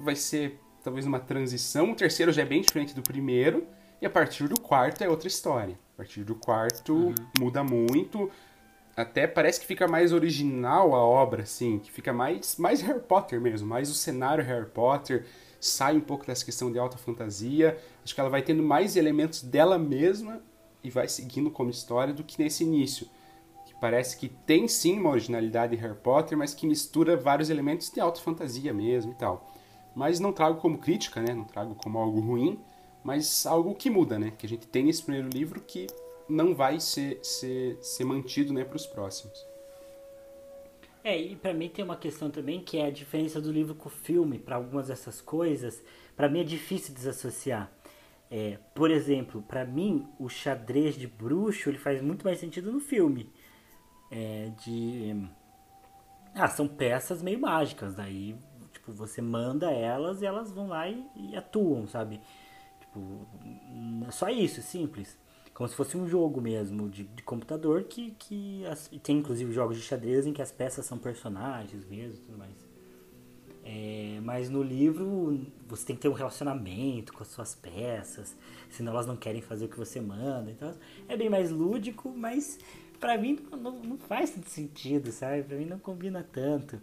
[0.00, 1.92] vai ser talvez uma transição.
[1.92, 3.66] O terceiro já é bem diferente do primeiro.
[4.00, 5.78] E a partir do quarto é outra história.
[5.94, 7.14] A partir do quarto uhum.
[7.38, 8.30] muda muito.
[8.96, 13.40] Até parece que fica mais original a obra, assim, que fica mais, mais Harry Potter
[13.40, 15.26] mesmo, mais o cenário Harry Potter,
[15.60, 17.78] sai um pouco dessa questão de alta fantasia.
[18.04, 20.40] Acho que ela vai tendo mais elementos dela mesma
[20.82, 23.06] e vai seguindo como história do que nesse início.
[23.66, 27.90] Que parece que tem sim uma originalidade de Harry Potter, mas que mistura vários elementos
[27.90, 29.52] de alta fantasia mesmo e tal.
[29.94, 31.34] Mas não trago como crítica, né?
[31.34, 32.58] Não trago como algo ruim
[33.02, 34.32] mas algo que muda, né?
[34.36, 35.86] Que a gente tem nesse primeiro livro que
[36.28, 39.46] não vai ser, ser, ser mantido né, para os próximos.
[41.02, 43.88] É, e para mim tem uma questão também que é a diferença do livro com
[43.88, 44.38] o filme.
[44.38, 45.82] Para algumas dessas coisas,
[46.16, 47.70] para mim é difícil desassociar.
[48.30, 52.80] É, por exemplo, para mim o xadrez de bruxo ele faz muito mais sentido no
[52.80, 53.30] filme.
[54.10, 55.28] É, de
[56.34, 58.36] ah, são peças meio mágicas, daí
[58.72, 62.20] tipo você manda elas e elas vão lá e, e atuam, sabe?
[62.80, 63.26] Tipo,
[64.10, 65.18] só isso, simples.
[65.60, 69.76] Como se fosse um jogo mesmo de, de computador que, que as, tem inclusive jogos
[69.76, 72.56] de xadrez em que as peças são personagens mesmo tudo mais.
[73.62, 78.34] É, mas no livro você tem que ter um relacionamento com as suas peças,
[78.70, 80.50] senão elas não querem fazer o que você manda.
[80.50, 80.74] Então
[81.06, 82.58] é bem mais lúdico, mas
[82.98, 85.42] pra mim não, não, faz sentido, sabe?
[85.42, 86.80] Pra mim não combina tanto.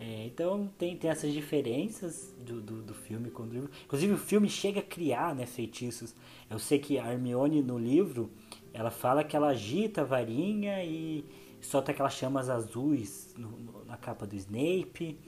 [0.00, 3.70] É, então tem, tem essas diferenças do, do, do filme com o livro.
[3.84, 6.14] Inclusive o filme chega a criar né, feitiços.
[6.48, 8.30] Eu sei que a Hermione no livro,
[8.72, 11.24] ela fala que ela agita a varinha e
[11.60, 15.18] solta aquelas chamas azuis no, no, na capa do Snape.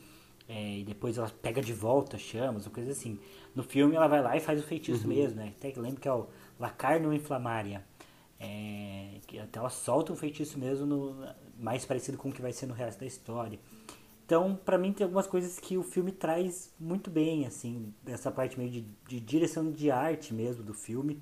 [0.49, 3.19] É, e depois ela pega de volta chamas, ou coisa assim.
[3.55, 5.15] No filme ela vai lá e faz o feitiço uhum.
[5.15, 5.53] mesmo, né?
[5.57, 6.27] Até que lembro que é o
[6.59, 7.85] Lacarno Inflamária.
[8.39, 11.27] É, que até ela solta um feitiço mesmo no,
[11.59, 13.59] mais parecido com o que vai ser no resto da história.
[14.31, 18.57] Então, para mim, tem algumas coisas que o filme traz muito bem, assim, dessa parte
[18.57, 21.21] meio de, de, direção de arte mesmo do filme,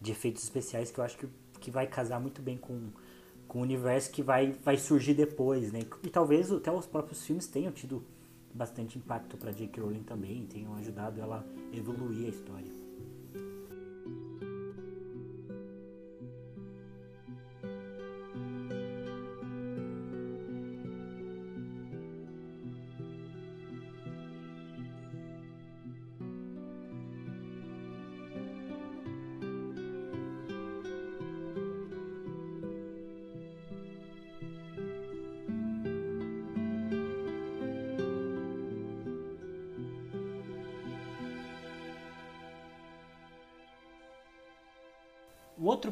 [0.00, 1.28] de efeitos especiais, que eu acho que,
[1.60, 2.90] que vai casar muito bem com,
[3.46, 5.82] com o universo que vai, vai surgir depois, né?
[6.02, 8.04] E talvez até os próprios filmes tenham tido
[8.52, 9.80] bastante impacto para J.K.
[9.80, 12.79] Rowling também, tenham ajudado ela a evoluir a história.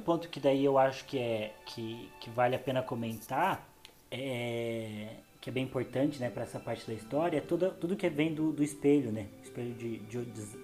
[0.09, 3.69] Ponto que daí eu acho que é que, que vale a pena comentar
[4.11, 8.09] é que é bem importante, né, para essa parte da história, é tudo, tudo que
[8.09, 10.19] vem do, do espelho, né, espelho de, de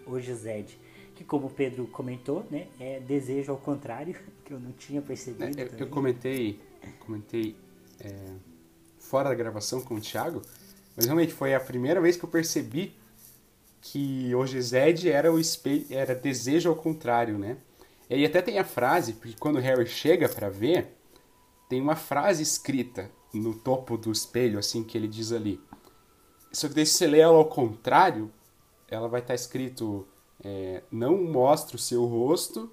[0.05, 0.77] Ojized,
[1.15, 5.61] que como o Pedro comentou, né, é desejo ao contrário, que eu não tinha percebido.
[5.61, 6.59] É, eu, eu, comentei,
[7.01, 7.55] comentei
[8.01, 8.11] é,
[8.99, 10.43] fora da gravação com o Thiago,
[10.97, 12.95] mas realmente foi a primeira vez que eu percebi
[13.81, 17.59] que Ojized era o espelho, era desejo ao contrário, né?
[18.09, 20.97] E aí até tem a frase, porque quando o Harry chega para ver,
[21.69, 25.61] tem uma frase escrita no topo do espelho, assim, que ele diz ali.
[26.53, 28.31] Só que daí se você lê ela ao contrário,
[28.89, 30.07] ela vai estar tá escrito
[30.43, 32.71] é, não mostre o seu rosto,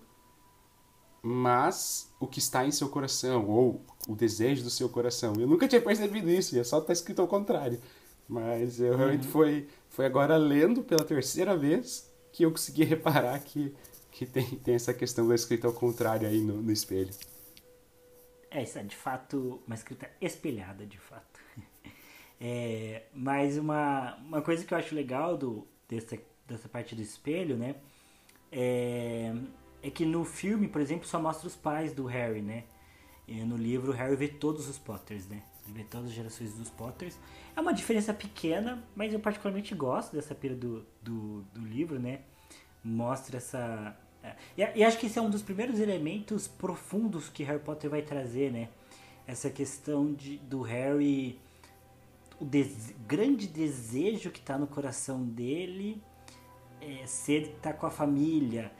[1.22, 5.34] mas o que está em seu coração, ou o desejo do seu coração.
[5.40, 7.80] Eu nunca tinha percebido isso, é só estar tá escrito ao contrário.
[8.28, 9.32] Mas eu realmente uhum.
[9.32, 13.74] foi, foi agora lendo pela terceira vez que eu consegui reparar que
[14.12, 17.14] que tem, tem essa questão da escrita ao contrário aí no, no espelho.
[18.50, 21.40] É, isso é de fato uma escrita espelhada, de fato.
[22.44, 27.56] É, mas uma, uma coisa que eu acho legal do, dessa, dessa parte do espelho,
[27.56, 27.76] né?
[28.52, 29.32] É,
[29.84, 32.64] é que no filme, por exemplo, só mostra os pais do Harry, né?
[33.28, 35.44] E no livro, o Harry vê todos os Potters, né?
[35.66, 37.16] Ele vê todas as gerações dos Potters.
[37.56, 42.22] É uma diferença pequena, mas eu particularmente gosto dessa pira do, do, do livro, né?
[42.84, 43.96] Mostra essa.
[44.24, 47.90] É, e, e, acho que esse é um dos primeiros elementos profundos que Harry Potter
[47.90, 48.70] vai trazer, né?
[49.26, 51.40] Essa questão de, do Harry,
[52.40, 52.46] o
[53.08, 56.02] grande desejo que está no coração dele
[56.82, 58.72] é ser estar tá com a família.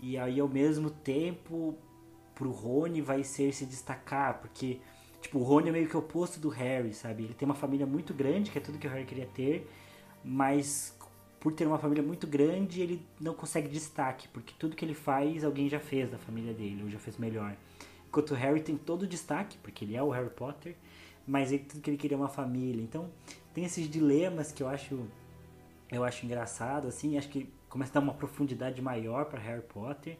[0.00, 1.76] E aí, ao mesmo tempo,
[2.34, 4.80] pro Rony vai ser se destacar, porque,
[5.20, 7.24] tipo, o Rony é meio que o oposto do Harry, sabe?
[7.24, 9.70] Ele tem uma família muito grande, que é tudo que o Harry queria ter,
[10.24, 10.96] mas
[11.40, 15.42] por ter uma família muito grande, ele não consegue destaque, porque tudo que ele faz,
[15.42, 17.56] alguém já fez da família dele, ou já fez melhor.
[18.06, 20.76] Enquanto o Harry tem todo o destaque, porque ele é o Harry Potter,
[21.26, 22.82] mas ele, tudo que ele queria é uma família.
[22.82, 23.10] Então,
[23.54, 25.06] tem esses dilemas que eu acho
[25.90, 30.16] eu acho engraçado, assim, acho que começa a dar uma profundidade maior para Harry Potter.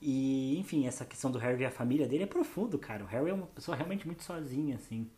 [0.00, 3.02] E, enfim, essa questão do Harry e a família dele é profundo, cara.
[3.02, 5.10] O Harry é uma pessoa realmente muito sozinha, assim.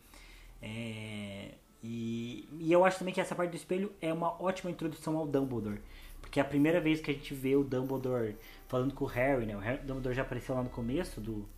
[0.62, 5.17] É, e, e eu acho também que essa parte do espelho é uma ótima introdução
[5.17, 5.81] ao Dumbledore.
[6.21, 8.37] Porque é a primeira vez que a gente vê o Dumbledore
[8.67, 9.57] falando com o Harry, né?
[9.57, 11.49] O Harry, Dumbledore já apareceu lá no começo do,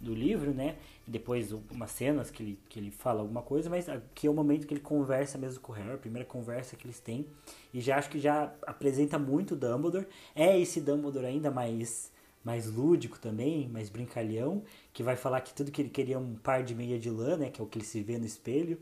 [0.00, 0.76] do livro, né?
[1.06, 4.66] Depois umas cenas que ele, que ele fala alguma coisa, mas aqui é o momento
[4.66, 7.26] que ele conversa mesmo com o Harry, a primeira conversa que eles têm.
[7.74, 10.06] E já acho que já apresenta muito o Dumbledore.
[10.36, 12.12] É esse Dumbledore ainda mais,
[12.44, 16.36] mais lúdico também, mais brincalhão, que vai falar que tudo que ele queria é um
[16.36, 17.50] par de meia de lã, né?
[17.50, 18.78] Que é o que ele se vê no espelho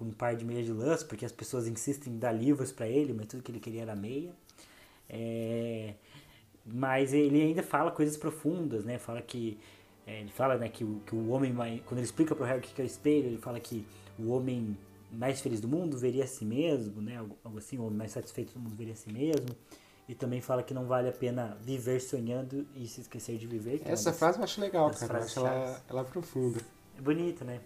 [0.00, 2.88] com um par de meias de lã, porque as pessoas insistem em dar livros para
[2.88, 4.32] ele, mas tudo que ele queria era meia.
[5.06, 5.92] É,
[6.64, 8.96] mas ele ainda fala coisas profundas, né?
[8.96, 9.58] Fala que
[10.06, 12.46] é, ele fala né, que, o, que o homem mais, quando ele explica para o
[12.46, 13.86] Harry o que é o espelho, ele fala que
[14.18, 14.74] o homem
[15.12, 17.18] mais feliz do mundo veria a si mesmo, né?
[17.18, 19.54] Algo, assim, o homem mais satisfeito do mundo veria a si mesmo.
[20.08, 23.82] E também fala que não vale a pena viver sonhando e se esquecer de viver.
[23.84, 25.18] É Essa frase eu acho legal, cara.
[25.18, 26.58] Eu acho ela, ela profunda.
[26.98, 27.60] É bonita, né?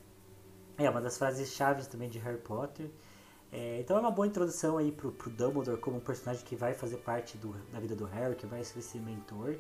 [0.77, 2.91] É uma das frases chaves também de Harry Potter.
[3.53, 6.75] É, então é uma boa introdução aí pro, pro Dumbledore como um personagem que vai
[6.75, 9.55] fazer parte do, da vida do Harry, que vai ser esse mentor.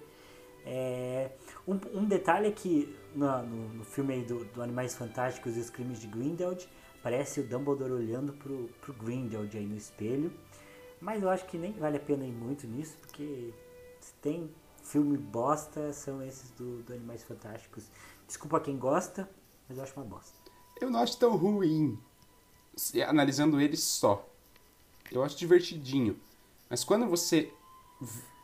[0.67, 1.31] É,
[1.69, 5.71] um, um, detalhe é que no, no, no filme do, do, Animais Fantásticos e os
[5.71, 6.69] Crimes de Grindelwald,
[7.03, 10.33] parece o Dumbledore olhando pro, pro Grindelwald aí no espelho.
[11.01, 13.53] Mas eu acho que nem vale a pena ir muito nisso, porque
[14.01, 14.51] se tem
[14.83, 17.89] filme bosta, são esses do, do Animais Fantásticos.
[18.27, 19.29] Desculpa quem gosta,
[19.69, 20.43] mas eu acho uma bosta.
[20.85, 21.99] Eu não acho tão ruim,
[23.09, 24.28] analisando eles só.
[25.11, 26.20] Eu acho divertidinho.
[26.68, 27.51] Mas quando você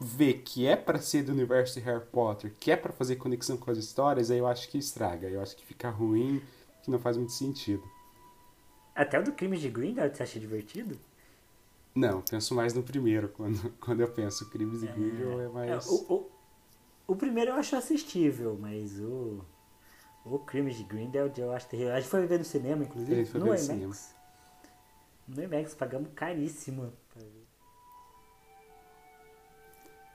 [0.00, 3.58] vê que é para ser do universo de Harry Potter, que é para fazer conexão
[3.58, 5.28] com as histórias, aí eu acho que estraga.
[5.28, 6.40] Eu acho que fica ruim,
[6.82, 7.82] que não faz muito sentido.
[8.94, 10.98] Até o do Crime de Grindelwald você acha divertido?
[11.94, 13.28] Não, penso mais no primeiro.
[13.28, 15.86] Quando, quando eu penso Crimes de é, Grindelwald é mais...
[15.86, 16.30] É, o, o,
[17.08, 19.44] o, primeiro eu acho assistível, mas o...
[20.30, 21.92] O Crimes de Grindelwald eu acho terrível.
[21.92, 23.12] A gente foi ver no cinema, inclusive.
[23.12, 23.94] A gente foi no ver no cinema.
[25.26, 26.92] No IMAX pagamos caríssimo.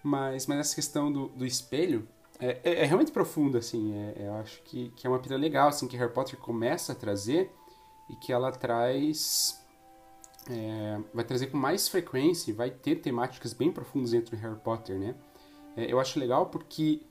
[0.01, 2.07] Mas, mas essa questão do, do espelho
[2.39, 3.93] é, é, é realmente profunda, assim.
[3.93, 6.95] É, eu acho que, que é uma pira legal, assim, que Harry Potter começa a
[6.95, 7.51] trazer
[8.09, 9.61] e que ela traz...
[10.49, 14.59] É, vai trazer com mais frequência e vai ter temáticas bem profundas dentro de Harry
[14.59, 15.15] Potter, né?
[15.75, 17.01] É, eu acho legal porque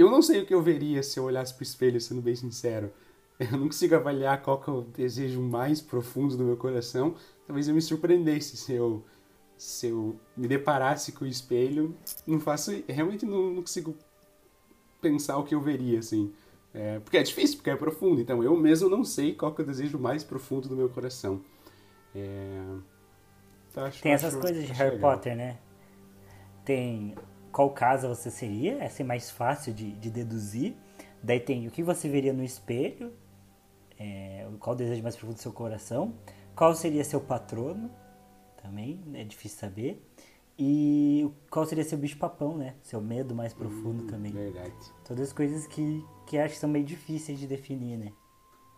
[0.00, 2.92] eu não sei o que eu veria se eu olhasse pro espelho, sendo bem sincero.
[3.38, 7.14] Eu não consigo avaliar qual que é o desejo mais profundo do meu coração.
[7.46, 9.02] Talvez eu me surpreendesse se eu
[9.56, 11.94] se eu me deparasse com o espelho,
[12.26, 13.94] não faço, realmente não, não consigo
[15.02, 16.32] pensar o que eu veria, assim.
[16.72, 18.20] É, porque é difícil, porque é profundo.
[18.20, 21.42] Então eu mesmo não sei qual que é o desejo mais profundo do meu coração.
[22.14, 22.62] É,
[23.70, 25.12] então, acho, Tem essas acho, coisas de Harry legal.
[25.12, 25.58] Potter, né?
[26.64, 27.14] Tem
[27.52, 30.74] qual casa você seria, essa é mais fácil de, de deduzir.
[31.22, 33.12] Daí tem o que você veria no espelho,
[33.98, 36.14] é, qual o desejo mais profundo do seu coração,
[36.54, 37.90] qual seria seu patrono,
[38.62, 40.06] também, é difícil saber.
[40.58, 42.74] E qual seria seu bicho-papão, né?
[42.82, 44.30] Seu medo mais profundo hum, também.
[44.30, 44.92] Verdade.
[45.06, 48.12] Todas as coisas que, que acho que são meio difíceis de definir, né?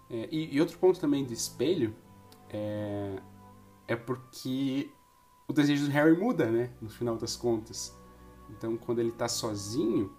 [0.08, 1.92] É, e, e, outro ponto também do espelho
[2.50, 3.16] é,
[3.88, 4.90] é porque
[5.48, 6.70] o desejo do Harry muda, né?
[6.80, 7.92] No final das contas.
[8.56, 10.12] Então, quando ele tá sozinho,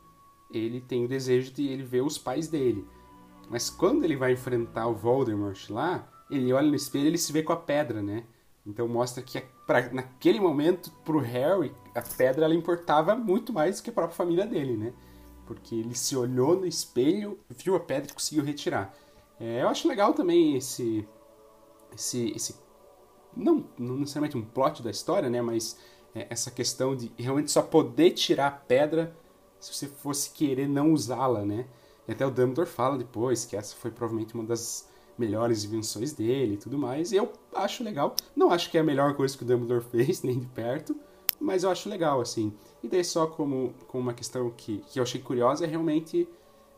[0.51, 2.87] ele tem o desejo de ele ver os pais dele.
[3.49, 7.31] Mas quando ele vai enfrentar o Voldemort lá, ele olha no espelho e ele se
[7.31, 8.23] vê com a pedra, né?
[8.65, 13.83] Então mostra que pra, naquele momento, pro Harry, a pedra ela importava muito mais do
[13.83, 14.93] que a própria família dele, né?
[15.45, 18.95] Porque ele se olhou no espelho, viu a pedra e conseguiu retirar.
[19.39, 21.07] É, eu acho legal também esse,
[21.93, 22.55] esse, esse
[23.35, 25.41] não, não necessariamente um plot da história, né?
[25.41, 25.77] Mas
[26.15, 29.15] é, essa questão de realmente só poder tirar a pedra
[29.59, 31.65] se você fosse querer não usá-la, né?
[32.07, 34.87] E até o Dumbledore fala depois que essa foi provavelmente uma das
[35.17, 37.11] melhores invenções dele e tudo mais.
[37.11, 38.15] E eu acho legal.
[38.35, 40.95] Não acho que é a melhor coisa que o Dumbledore fez, nem de perto,
[41.39, 42.53] mas eu acho legal, assim.
[42.81, 46.27] E daí só como, como uma questão que, que eu achei curiosa é realmente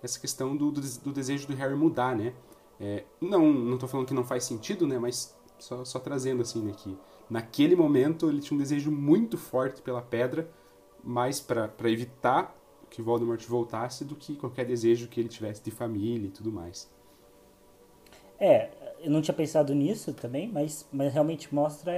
[0.03, 2.33] essa questão do, do, do desejo do Harry mudar, né?
[2.79, 4.99] É, não, não tô falando que não faz sentido, né?
[4.99, 6.73] Mas só, só trazendo assim, né?
[7.29, 10.49] Naquele momento ele tinha um desejo muito forte pela pedra,
[11.03, 12.55] mais para evitar
[12.89, 16.89] que Voldemort voltasse do que qualquer desejo que ele tivesse de família e tudo mais.
[18.39, 18.69] É,
[18.99, 21.93] eu não tinha pensado nisso também, mas, mas realmente mostra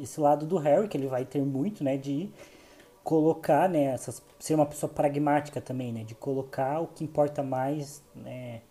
[0.00, 2.30] esse lado do Harry, que ele vai ter muito, né, de
[3.02, 8.02] colocar, né, essas, ser uma pessoa pragmática também, né, de colocar o que importa mais,
[8.14, 8.62] né,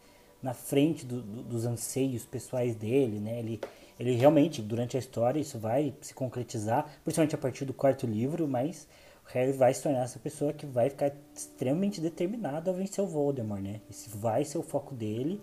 [0.42, 3.62] na frente do, do, dos anseios pessoais dele, né, ele,
[4.00, 8.48] ele realmente, durante a história, isso vai se concretizar, principalmente a partir do quarto livro,
[8.48, 8.88] mas
[9.26, 13.08] o Harry vai se tornar essa pessoa que vai ficar extremamente determinado a vencer o
[13.08, 15.42] Voldemort, né, esse vai ser o foco dele,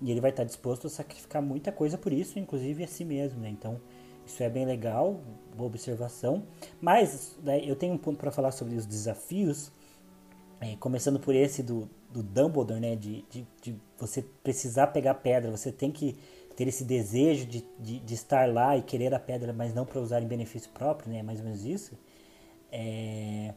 [0.00, 3.40] e ele vai estar disposto a sacrificar muita coisa por isso, inclusive a si mesmo,
[3.40, 3.48] né?
[3.48, 3.80] Então,
[4.26, 5.20] isso é bem legal,
[5.56, 6.42] boa observação.
[6.80, 9.70] Mas né, eu tenho um ponto para falar sobre os desafios,
[10.60, 12.96] é, começando por esse do, do Dumbledore, né?
[12.96, 16.16] De, de, de, você precisar pegar pedra, você tem que
[16.52, 20.00] ter esse desejo de, de, de estar lá e querer a pedra, mas não para
[20.00, 21.22] usar em benefício próprio, né?
[21.22, 21.98] Mais ou menos isso.
[22.70, 23.54] É...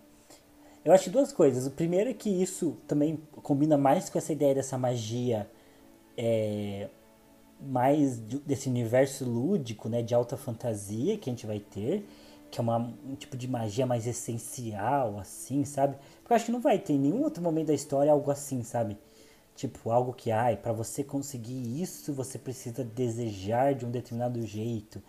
[0.84, 1.66] Eu acho duas coisas.
[1.66, 5.50] O primeiro é que isso também combina mais com essa ideia dessa magia
[6.18, 6.90] é,
[7.60, 12.08] mais desse universo lúdico, né, de alta fantasia que a gente vai ter,
[12.52, 15.98] que é uma, um tipo de magia mais essencial, assim, sabe?
[16.20, 18.64] Porque eu acho que não vai ter em nenhum outro momento da história algo assim,
[18.64, 18.98] sabe?
[19.56, 25.02] Tipo, algo que, ai, para você conseguir isso, você precisa desejar de um determinado jeito.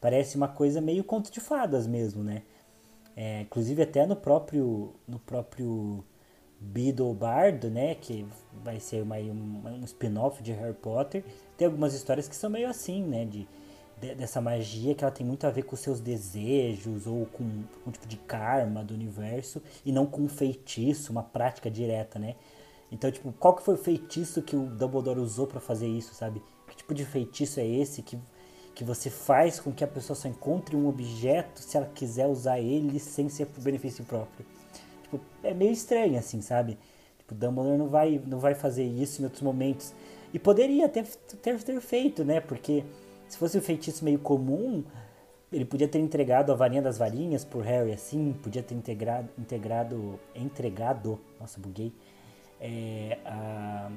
[0.00, 2.42] Parece uma coisa meio conto de fadas mesmo, né?
[3.16, 6.04] É, inclusive até no próprio, no próprio
[6.60, 8.26] Beedle Bardo, né, que
[8.62, 11.24] vai ser uma, um, um spin-off de Harry Potter,
[11.56, 13.48] tem algumas histórias que são meio assim, né, de,
[14.00, 17.44] de, dessa magia que ela tem muito a ver com seus desejos ou com
[17.86, 22.34] um tipo de karma do universo e não com um feitiço, uma prática direta, né?
[22.90, 26.42] Então, tipo, qual que foi o feitiço que o Dumbledore usou para fazer isso, sabe?
[26.68, 28.18] Que tipo de feitiço é esse que
[28.76, 32.60] que você faz com que a pessoa só encontre um objeto se ela quiser usar
[32.60, 34.44] ele sem ser por benefício próprio.
[35.02, 36.76] Tipo, é meio estranho assim, sabe?
[37.16, 39.94] Tipo, Dumbledore não vai, não vai fazer isso em outros momentos.
[40.30, 42.38] E poderia ter, ter, ter feito, né?
[42.38, 42.84] Porque
[43.26, 44.84] se fosse um feitiço meio comum,
[45.50, 50.20] ele podia ter entregado a varinha das varinhas por Harry assim, podia ter integrado, integrado
[50.34, 51.94] entregado, nossa, buguei,
[52.60, 53.90] é, a,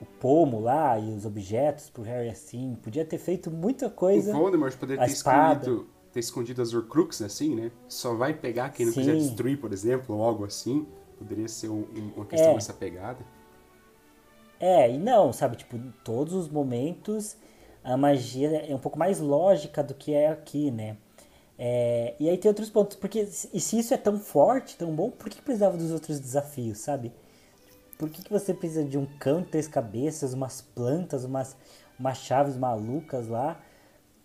[0.00, 4.34] o pomo lá e os objetos pro Harry assim, podia ter feito muita coisa.
[4.34, 7.70] O Voldemort poderia ter escondido, ter escondido as Horcruxes assim, né?
[7.88, 9.00] Só vai pegar quem não Sim.
[9.00, 10.86] quiser destruir, por exemplo, ou algo assim.
[11.18, 11.84] Poderia ser um,
[12.16, 12.54] uma questão é.
[12.54, 13.24] dessa pegada.
[14.58, 17.36] É, e não, sabe, tipo, em todos os momentos
[17.84, 20.96] a magia é um pouco mais lógica do que é aqui, né?
[21.58, 25.10] É, e aí tem outros pontos, porque e se isso é tão forte, tão bom,
[25.10, 27.12] por que precisava dos outros desafios, sabe?
[28.02, 31.56] Por que, que você precisa de um cão, três cabeças, umas plantas, umas,
[31.96, 33.60] umas chaves malucas lá,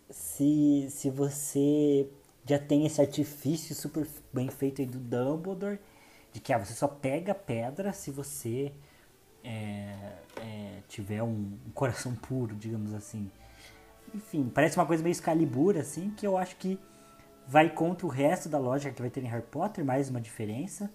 [0.09, 2.09] se, se você
[2.43, 5.77] já tem esse artifício super bem feito aí do Dumbledore,
[6.33, 8.71] de que ah, você só pega pedra se você
[9.43, 9.93] é,
[10.41, 13.29] é, tiver um, um coração puro, digamos assim
[14.11, 16.79] enfim, parece uma coisa meio Excalibur, assim, que eu acho que
[17.45, 20.89] vai contra o resto da lógica que vai ter em Harry Potter, mais uma diferença.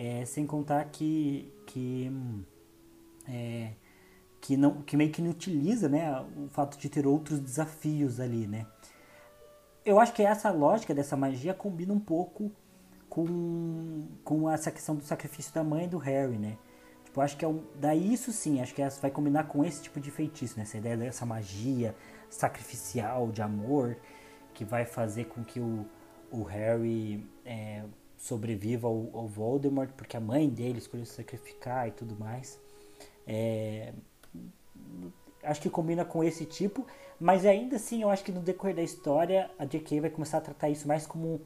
[0.00, 2.08] É, sem contar que, que,
[3.28, 3.72] é,
[4.40, 8.46] que, não, que meio que não utiliza né, o fato de ter outros desafios ali,
[8.46, 8.64] né?
[9.84, 12.52] Eu acho que essa lógica dessa magia combina um pouco
[13.08, 16.56] com, com essa questão do sacrifício da mãe do Harry, né?
[17.04, 19.98] Tipo, acho que é um, daí isso sim, acho que vai combinar com esse tipo
[19.98, 20.62] de feitiço, né?
[20.62, 21.96] Essa ideia dessa magia,
[22.30, 23.96] sacrificial de amor
[24.54, 25.84] que vai fazer com que o,
[26.30, 27.82] o Harry é,
[28.18, 32.58] sobreviva ao, ao, Voldemort, porque a mãe dele escolheu se sacrificar e tudo mais.
[33.26, 33.92] É,
[35.42, 36.86] acho que combina com esse tipo,
[37.18, 40.00] mas ainda assim eu acho que no decorrer da história a J.K.
[40.00, 41.40] vai começar a tratar isso mais como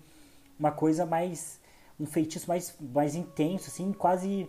[0.59, 1.61] uma coisa mais
[2.01, 4.49] um feitiço mais, mais intenso, assim, quase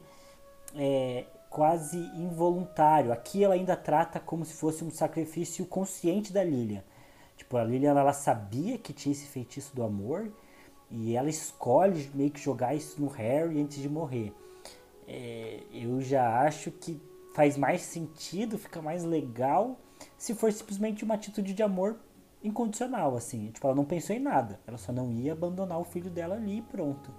[0.75, 3.11] é, quase involuntário.
[3.11, 6.83] Aqui ela ainda trata como se fosse um sacrifício consciente da Lilia.
[7.37, 10.31] Tipo, a Lilia ela sabia que tinha esse feitiço do amor
[10.95, 14.31] e ela escolhe meio que jogar isso no Harry antes de morrer.
[15.07, 17.01] É, eu já acho que
[17.33, 19.79] faz mais sentido, fica mais legal
[20.15, 21.97] se for simplesmente uma atitude de amor
[22.43, 23.49] incondicional, assim.
[23.49, 24.59] Tipo, ela não pensou em nada.
[24.67, 27.11] Ela só não ia abandonar o filho dela ali e pronto.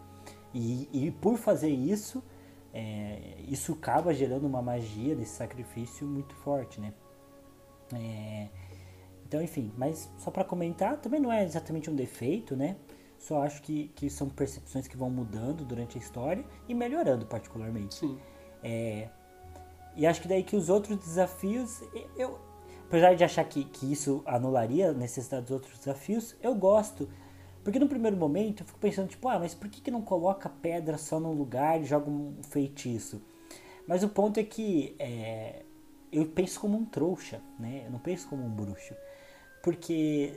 [0.55, 2.23] E, e por fazer isso,
[2.73, 6.95] é, isso acaba gerando uma magia desse sacrifício muito forte, né?
[7.93, 8.49] É,
[9.27, 12.77] então, enfim, mas só para comentar, também não é exatamente um defeito, né?
[13.25, 17.95] Só acho que, que são percepções que vão mudando durante a história e melhorando particularmente.
[17.95, 18.19] Sim.
[18.63, 19.09] É,
[19.97, 21.83] e acho que daí que os outros desafios,
[22.17, 22.39] eu,
[22.87, 27.09] apesar de achar que, que isso anularia a necessidade dos outros desafios, eu gosto
[27.65, 30.51] porque no primeiro momento eu fico pensando, tipo, ah, mas por que, que não coloca
[30.51, 33.23] pedra só num lugar e joga um feitiço?
[33.89, 35.63] Mas o ponto é que é,
[36.13, 37.85] eu penso como um trouxa, né?
[37.87, 38.95] Eu não penso como um bruxo.
[39.63, 40.35] Porque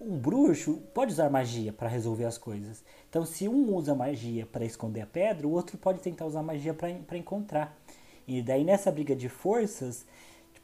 [0.00, 2.84] um bruxo pode usar magia para resolver as coisas.
[3.08, 6.74] Então, se um usa magia para esconder a pedra, o outro pode tentar usar magia
[6.74, 7.76] para encontrar.
[8.26, 10.04] E daí nessa briga de forças,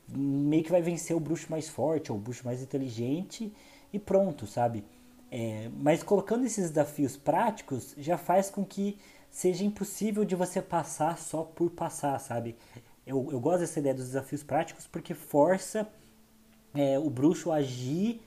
[0.09, 3.53] meio que vai vencer o bruxo mais forte ou o bruxo mais inteligente
[3.93, 4.85] e pronto, sabe?
[5.31, 8.99] É, mas colocando esses desafios práticos já faz com que
[9.31, 12.57] seja impossível de você passar só por passar, sabe?
[13.07, 15.89] Eu, eu gosto dessa ideia dos desafios práticos porque força
[16.75, 18.21] é, o bruxo a agir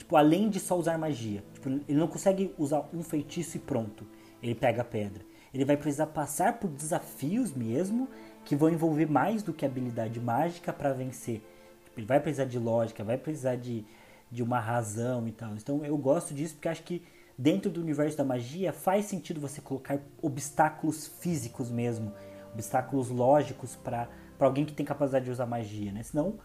[0.00, 1.44] tipo, além de só usar magia.
[1.54, 4.06] Tipo, ele não consegue usar um feitiço e pronto,
[4.42, 5.24] ele pega a pedra.
[5.52, 8.08] Ele vai precisar passar por desafios mesmo
[8.44, 11.42] que vão envolver mais do que habilidade mágica para vencer.
[11.84, 13.84] Tipo, ele vai precisar de lógica, vai precisar de
[14.30, 15.54] de uma razão e tal.
[15.54, 17.02] Então eu gosto disso porque acho que
[17.36, 22.12] dentro do universo da magia faz sentido você colocar obstáculos físicos mesmo,
[22.52, 26.02] obstáculos lógicos para alguém que tem capacidade de usar magia, né?
[26.02, 26.38] Senão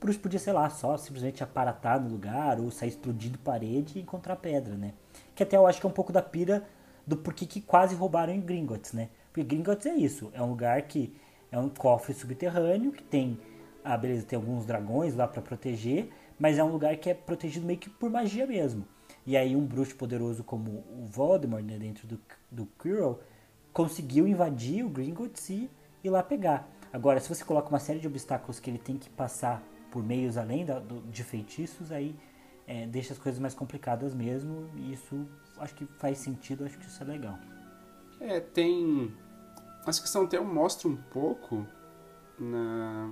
[0.00, 4.00] o bruxo podia, sei lá, só simplesmente aparatar no lugar ou sair explodindo parede e
[4.00, 4.94] encontrar pedra, né?
[5.34, 6.66] Que até eu acho que é um pouco da pira
[7.06, 9.10] do porquê que quase roubaram em Gringotts, né?
[9.30, 11.14] Porque Gringotts é isso, é um lugar que
[11.52, 13.38] é um cofre subterrâneo que tem,
[13.84, 17.66] ah, beleza, tem alguns dragões lá para proteger, mas é um lugar que é protegido
[17.66, 18.86] meio que por magia mesmo.
[19.26, 22.18] E aí um bruxo poderoso como o Voldemort, né, dentro do,
[22.50, 23.20] do Quirrell,
[23.70, 25.70] conseguiu invadir o Gringotts e
[26.02, 26.66] ir lá pegar.
[26.90, 30.36] Agora, se você coloca uma série de obstáculos que ele tem que passar por meios
[30.36, 32.14] além da, do, de feitiços, aí
[32.66, 34.70] é, deixa as coisas mais complicadas mesmo.
[34.76, 35.26] E isso
[35.58, 37.38] acho que faz sentido, acho que isso é legal.
[38.20, 39.12] É, tem.
[39.86, 41.66] Essa questão até mostra um pouco
[42.38, 43.10] na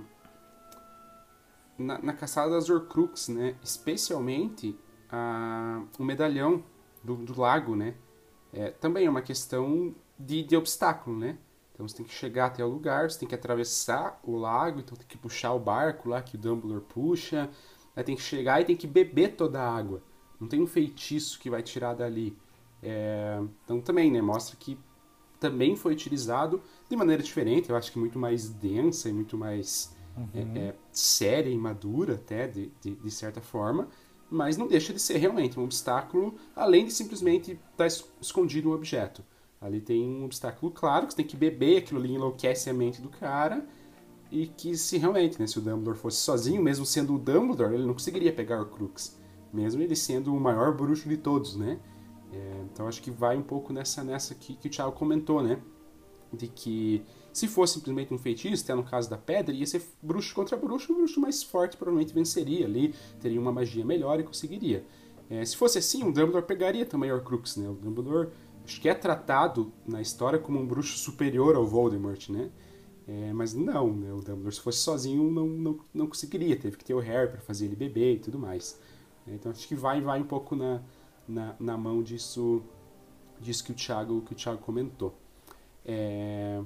[1.79, 3.55] na, na caçada das Horcrux, né?
[3.63, 4.77] Especialmente
[5.09, 6.63] a, o medalhão
[7.01, 7.95] do, do lago, né?
[8.51, 11.37] É, também é uma questão de, de obstáculo, né?
[11.79, 14.97] Então você tem que chegar até o lugar, você tem que atravessar o lago, então
[14.97, 17.49] tem que puxar o barco lá que o Dumbledore puxa,
[17.95, 20.03] aí tem que chegar e tem que beber toda a água.
[20.41, 22.37] Não tem um feitiço que vai tirar dali.
[22.83, 24.21] É, então também, né?
[24.21, 24.77] Mostra que
[25.39, 29.95] também foi utilizado de maneira diferente, eu acho que muito mais densa e muito mais
[30.17, 30.27] uhum.
[30.33, 33.87] é, é, séria e madura até, de, de, de, certa forma,
[34.29, 37.87] mas não deixa de ser realmente um obstáculo, além de simplesmente estar
[38.19, 39.23] escondido o objeto.
[39.61, 43.01] Ali tem um obstáculo claro, que você tem que beber, aquilo ali enlouquece a mente
[43.01, 43.65] do cara,
[44.31, 47.85] e que se realmente, né, se o Dumbledore fosse sozinho, mesmo sendo o Dumbledore, ele
[47.85, 49.19] não conseguiria pegar o Crux,
[49.51, 51.79] mesmo ele sendo o maior bruxo de todos, né?
[52.31, 55.59] É, então acho que vai um pouco nessa nessa que, que o Thiago comentou, né?
[56.31, 57.03] De que
[57.33, 60.93] se fosse simplesmente um feitiço, até no caso da pedra, ia ser bruxo contra bruxo,
[60.93, 64.85] o bruxo mais forte provavelmente venceria ali, teria uma magia melhor e conseguiria.
[65.29, 67.67] É, se fosse assim, o Dumbledore pegaria também o Horcrux, né?
[67.67, 68.29] O Dumbledore
[68.69, 72.51] acho que é tratado na história como um bruxo superior ao Voldemort, né?
[73.07, 74.13] É, mas não, né?
[74.13, 77.41] O Dumbledore se fosse sozinho não, não, não conseguiria, teve que ter o Harry para
[77.41, 78.79] fazer ele beber e tudo mais.
[79.27, 80.81] Então acho que vai vai um pouco na,
[81.27, 82.61] na, na mão disso,
[83.39, 85.15] disso que o Thiago, que o Thiago comentou.
[85.83, 86.61] É,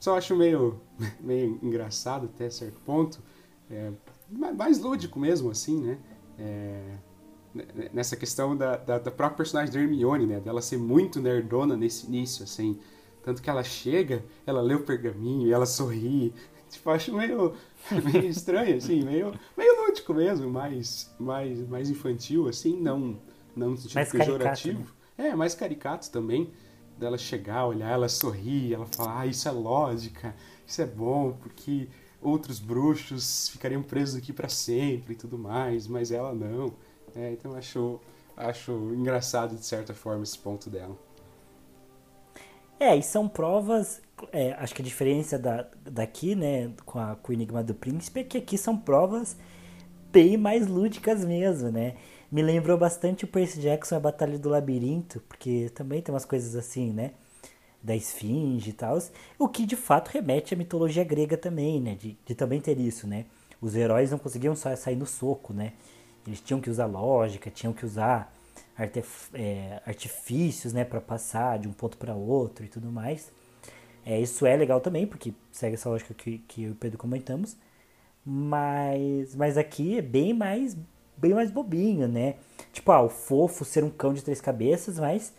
[0.00, 0.80] só acho meio,
[1.20, 3.22] meio engraçado até certo ponto,
[3.70, 3.92] é,
[4.30, 5.98] mais lúdico mesmo, assim, né?
[6.38, 6.96] É,
[7.92, 10.40] nessa questão da, da, da, própria personagem da Hermione, né?
[10.40, 12.78] Dela ser muito nerdona nesse início, assim.
[13.22, 16.32] Tanto que ela chega, ela lê o pergaminho e ela sorri.
[16.68, 17.54] Tipo, acho meio,
[18.12, 23.18] meio estranho, assim, meio, meio lúdico mesmo, mais, mais, mais infantil, assim, não
[23.58, 24.78] não no sentido mais pejorativo.
[24.78, 25.28] Caricato, né?
[25.28, 26.50] É, mais caricato também.
[26.96, 30.34] Dela chegar, olhar, ela sorrir, ela falar, ah, isso é lógica,
[30.66, 31.88] isso é bom, porque
[32.20, 36.74] outros bruxos ficariam presos aqui para sempre e tudo mais, mas ela não.
[37.16, 38.00] É, então acho,
[38.36, 40.96] acho engraçado de certa forma esse ponto dela.
[42.80, 44.00] É, e são provas.
[44.32, 48.20] É, acho que a diferença da, daqui, né, com, a, com o Enigma do Príncipe,
[48.20, 49.36] é que aqui são provas
[50.12, 51.96] bem mais lúdicas mesmo, né?
[52.30, 56.54] Me lembrou bastante o Percy Jackson a Batalha do Labirinto, porque também tem umas coisas
[56.56, 57.12] assim, né?
[57.82, 58.98] Da esfinge e tal.
[59.38, 61.94] O que de fato remete à mitologia grega também, né?
[61.94, 63.24] De, de também ter isso, né?
[63.60, 65.72] Os heróis não conseguiam só sair no soco, né?
[66.28, 68.32] Eles tinham que usar lógica, tinham que usar
[69.34, 70.84] é, artifícios, né?
[70.84, 73.32] para passar de um ponto para outro e tudo mais.
[74.04, 76.98] É, isso é legal também, porque segue essa lógica que, que eu e o Pedro
[76.98, 77.56] comentamos.
[78.24, 80.76] Mas, mas aqui é bem mais
[81.16, 82.36] bem mais bobinho, né?
[82.72, 85.32] Tipo, ah, o fofo ser um cão de três cabeças, mas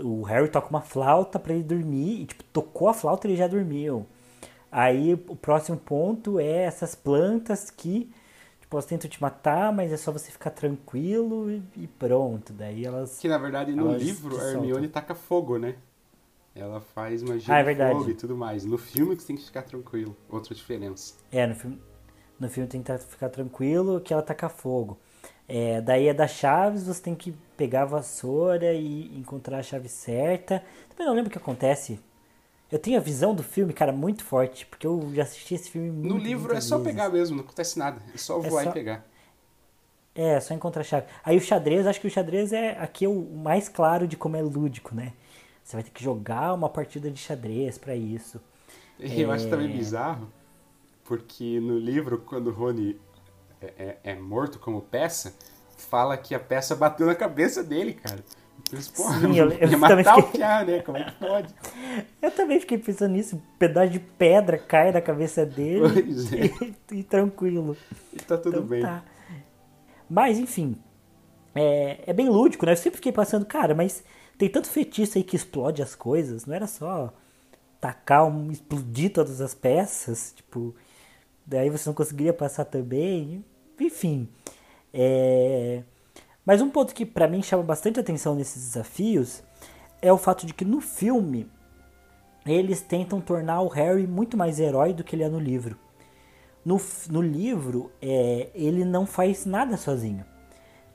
[0.00, 3.36] o Harry toca uma flauta para ele dormir e tipo, tocou a flauta e ele
[3.36, 4.06] já dormiu.
[4.70, 8.10] Aí o próximo ponto é essas plantas que
[8.66, 12.52] tipo, elas tentam te matar, mas é só você ficar tranquilo e, pronto.
[12.52, 15.76] Daí elas Que na verdade no livro a Hermione taca fogo, né?
[16.54, 18.64] Ela faz magia ah, é de fogo e tudo mais.
[18.64, 20.16] No filme que você tem que ficar tranquilo.
[20.28, 21.14] Outra diferença.
[21.30, 21.80] É, no filme
[22.38, 24.98] no filme tem que ficar tranquilo que ela taca fogo.
[25.48, 29.88] É, daí é das chaves, você tem que pegar a vassoura e encontrar a chave
[29.88, 30.62] certa.
[30.90, 31.98] Também não lembro o que acontece.
[32.70, 35.90] Eu tenho a visão do filme, cara, muito forte, porque eu já assisti esse filme
[35.90, 36.92] muito No livro é só vezes.
[36.92, 38.02] pegar mesmo, não acontece nada.
[38.12, 38.70] É só é voar só...
[38.70, 39.06] e pegar.
[40.14, 41.06] É, só encontrar a chave.
[41.22, 44.36] Aí o xadrez, acho que o xadrez é aqui é o mais claro de como
[44.36, 45.12] é lúdico, né?
[45.62, 48.40] Você vai ter que jogar uma partida de xadrez para isso.
[48.98, 49.34] Eu é...
[49.34, 50.26] acho também bizarro
[51.06, 53.00] porque no livro, quando o Rony
[53.60, 55.34] é, é, é, morto como peça,
[55.76, 58.22] fala que a peça bateu na cabeça dele, cara.
[58.70, 60.22] Penso, porra, Sim, eu, eu matar fiquei...
[60.22, 60.80] o Piá, né?
[60.80, 61.54] Como é que pode?
[62.20, 63.36] Eu também fiquei pensando nisso.
[63.36, 65.86] Um pedaço de pedra cai na cabeça dele
[66.32, 66.66] é.
[66.92, 67.76] e, e, tranquilo.
[68.12, 68.82] E tá tudo então, bem.
[68.82, 69.04] Tá.
[70.10, 70.76] Mas, enfim,
[71.54, 72.72] é, é bem lúdico, né?
[72.72, 74.02] Eu sempre fiquei pensando, cara, mas
[74.36, 76.44] tem tanto feitiço aí que explode as coisas.
[76.44, 77.12] Não era só
[77.80, 80.74] tacar, um, explodir todas as peças, tipo
[81.46, 83.44] daí você não conseguiria passar também,
[83.78, 84.28] enfim.
[84.92, 85.82] É...
[86.46, 89.42] Mas um ponto que para mim chama bastante atenção nesses desafios
[90.00, 91.50] é o fato de que no filme
[92.46, 95.76] eles tentam tornar o Harry muito mais herói do que ele é no livro.
[96.64, 96.80] No,
[97.10, 100.24] no livro, é, ele não faz nada sozinho.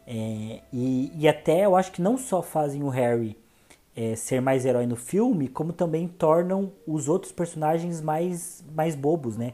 [0.07, 3.37] É, e, e, até eu acho que não só fazem o Harry
[3.95, 9.37] é, ser mais herói no filme, como também tornam os outros personagens mais, mais bobos,
[9.37, 9.53] né?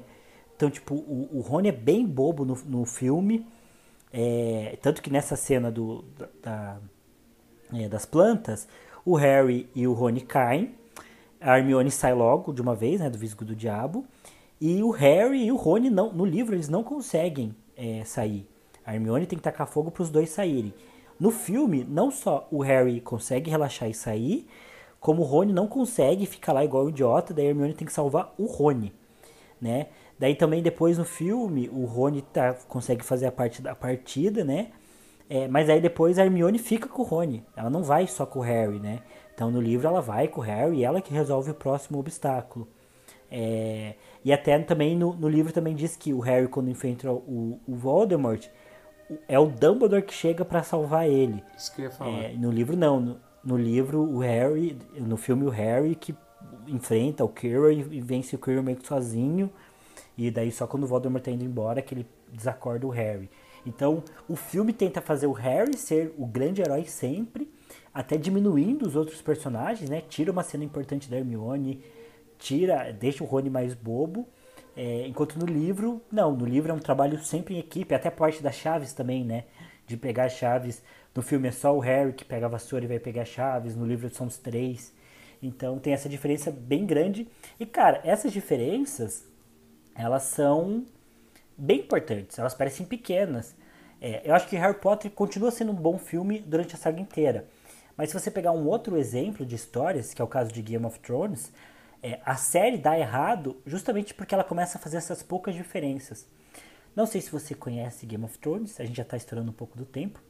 [0.55, 3.45] Então, tipo, o, o Rony é bem bobo no, no filme.
[4.19, 6.03] É, tanto que nessa cena do,
[6.41, 6.79] da,
[7.71, 8.67] é, das plantas,
[9.05, 10.73] o Harry e o Rony caem.
[11.39, 14.03] A Hermione sai logo de uma vez, né, do visgo do diabo.
[14.59, 18.49] E o Harry e o Rony, não, no livro, eles não conseguem é, sair.
[18.83, 20.73] A Hermione tem que tacar fogo para os dois saírem.
[21.19, 24.47] No filme, não só o Harry consegue relaxar e sair,
[24.99, 27.93] como o Rony não consegue ficar lá igual um idiota, daí a Hermione tem que
[27.93, 28.91] salvar o Rony,
[29.61, 29.87] né?
[30.19, 34.71] Daí também depois no filme o Rony tá, consegue fazer a parte da partida, né?
[35.29, 37.43] É, mas aí depois a Hermione fica com o Rony.
[37.55, 38.99] Ela não vai só com o Harry, né?
[39.33, 42.67] Então no livro ela vai com o Harry e ela que resolve o próximo obstáculo.
[43.29, 47.59] É, e até também no, no, livro também diz que o Harry quando enfrenta o,
[47.67, 48.47] o Voldemort
[49.27, 51.43] é o Dumbledore que chega para salvar ele.
[51.57, 52.11] Isso que eu ia falar.
[52.11, 52.99] É, no livro não.
[52.99, 56.15] No, no, livro o Harry, no filme o Harry que
[56.67, 59.51] enfrenta o Quirrell e, e vence o Quirrell meio que sozinho.
[60.17, 63.29] E daí só quando o Voldemort tá indo embora que ele desacorda o Harry.
[63.65, 67.51] Então, o filme tenta fazer o Harry ser o grande herói sempre,
[67.93, 70.01] até diminuindo os outros personagens, né?
[70.07, 71.83] Tira uma cena importante da Hermione,
[72.39, 74.27] tira, deixa o Rony mais bobo.
[74.75, 78.11] É, enquanto no livro, não, no livro é um trabalho sempre em equipe, até a
[78.11, 79.43] parte das chaves também, né?
[79.85, 80.81] De pegar as chaves.
[81.13, 83.75] No filme é só o Harry que pega a vassoura e vai pegar as chaves,
[83.75, 84.93] no livro são os três.
[85.41, 87.27] Então tem essa diferença bem grande.
[87.59, 89.25] E cara, essas diferenças
[89.97, 90.85] elas são
[91.57, 93.55] bem importantes, elas parecem pequenas.
[93.99, 97.47] É, eu acho que Harry Potter continua sendo um bom filme durante a saga inteira.
[97.97, 100.85] Mas se você pegar um outro exemplo de histórias, que é o caso de Game
[100.85, 101.51] of Thrones,
[102.03, 106.27] é, a série dá errado justamente porque ela começa a fazer essas poucas diferenças.
[106.95, 109.75] Não sei se você conhece Game of Thrones, a gente já está estourando um pouco
[109.75, 110.21] do tempo,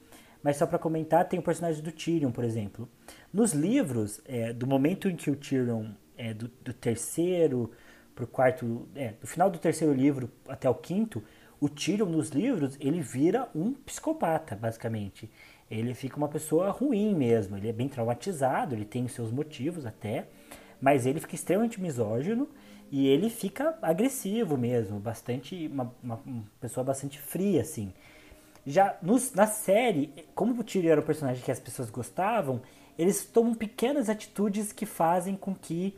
[0.42, 2.88] mas só para comentar, tem o personagem do Tyrion, por exemplo.
[3.34, 7.72] Nos livros, é, do momento em que o Tyrion é do, do terceiro
[8.18, 11.24] pro quarto, é, do final do terceiro livro até o quinto,
[11.62, 15.30] o Tyrion nos livros, ele vira um psicopata, basicamente.
[15.70, 19.86] Ele fica uma pessoa ruim mesmo, ele é bem traumatizado, ele tem os seus motivos
[19.86, 20.28] até,
[20.82, 22.50] mas ele fica extremamente misógino
[22.92, 26.20] e ele fica agressivo mesmo, bastante uma, uma,
[26.60, 27.94] pessoa bastante fria assim.
[28.66, 32.62] Já nos, na série, como o Tyrion era o personagem que as pessoas gostavam,
[32.98, 35.96] eles tomam pequenas atitudes que fazem com que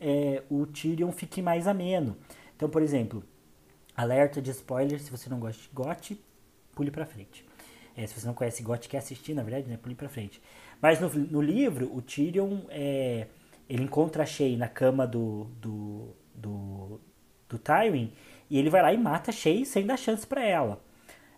[0.00, 2.16] é, o Tyrion fique mais ameno.
[2.56, 3.22] Então, por exemplo,
[3.96, 6.20] alerta de spoiler, se você não gosta de GOT,
[6.74, 7.44] pule pra frente.
[7.96, 10.40] É, se você não conhece GOT, quer assistir, na verdade, né, pule pra frente.
[10.80, 13.26] Mas no, no livro, o Tyrion, é,
[13.68, 17.00] ele encontra a Shay na cama do, do, do,
[17.48, 18.12] do Tywin,
[18.48, 20.82] e ele vai lá e mata a Shay sem dar chance para ela.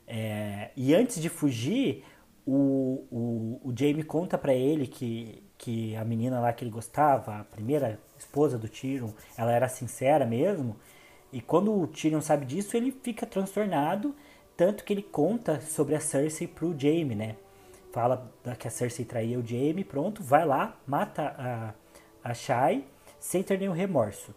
[0.07, 2.05] É, e antes de fugir,
[2.47, 7.41] o, o, o Jaime conta para ele que, que a menina lá que ele gostava,
[7.41, 10.77] a primeira esposa do Tyrion, ela era sincera mesmo.
[11.33, 14.14] E quando o Tyrion sabe disso, ele fica transtornado,
[14.57, 17.37] tanto que ele conta sobre a Cersei pro Jaime, né?
[17.93, 21.35] Fala que a Cersei traía o Jaime, pronto, vai lá, mata
[22.25, 22.85] a, a Shai
[23.18, 24.35] sem ter nenhum remorso.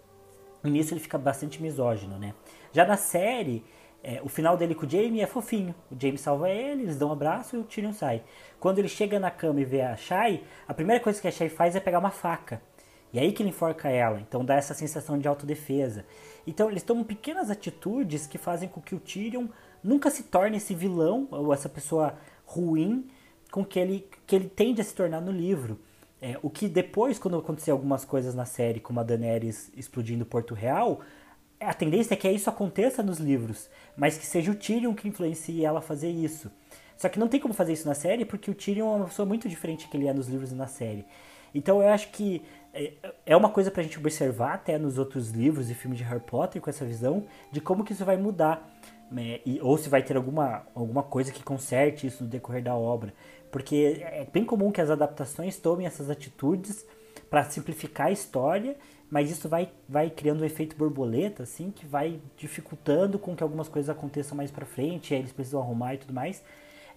[0.64, 2.34] E nisso ele fica bastante misógino, né?
[2.72, 3.64] Já na série,
[4.04, 5.74] é, o final dele com o Jaime é fofinho.
[5.92, 8.24] O Jaime salva ele, eles dão um abraço e o Tyrion sai.
[8.60, 11.50] Quando ele chega na cama e vê a Shai, a primeira coisa que a Shai
[11.50, 12.62] faz é pegar uma faca.
[13.16, 14.20] E aí que ele enforca ela.
[14.20, 16.06] Então dá essa sensação de autodefesa.
[16.46, 19.48] Então eles tomam pequenas atitudes que fazem com que o Tyrion
[19.82, 23.08] nunca se torne esse vilão ou essa pessoa ruim
[23.50, 25.80] com que ele, que ele tende a se tornar no livro.
[26.22, 30.54] É, o que depois, quando acontecer algumas coisas na série, como a Daenerys explodindo Porto
[30.54, 31.00] Real,
[31.58, 35.64] a tendência é que isso aconteça nos livros, mas que seja o Tyrion que influencie
[35.64, 36.52] ela a fazer isso.
[36.98, 39.26] Só que não tem como fazer isso na série, porque o Tyrion é uma pessoa
[39.26, 41.06] muito diferente que ele é nos livros e na série.
[41.56, 42.42] Então eu acho que
[42.76, 42.94] é,
[43.26, 46.62] é uma coisa pra gente observar até nos outros livros e filmes de Harry Potter
[46.62, 48.70] com essa visão de como que isso vai mudar.
[49.10, 49.40] Né?
[49.46, 53.14] E, ou se vai ter alguma, alguma coisa que conserte isso no decorrer da obra.
[53.52, 56.86] Porque é bem comum que as adaptações tomem essas atitudes
[57.30, 58.76] para simplificar a história,
[59.10, 63.70] mas isso vai, vai criando um efeito borboleta, assim, que vai dificultando com que algumas
[63.70, 66.44] coisas aconteçam mais para frente, aí eles precisam arrumar e tudo mais.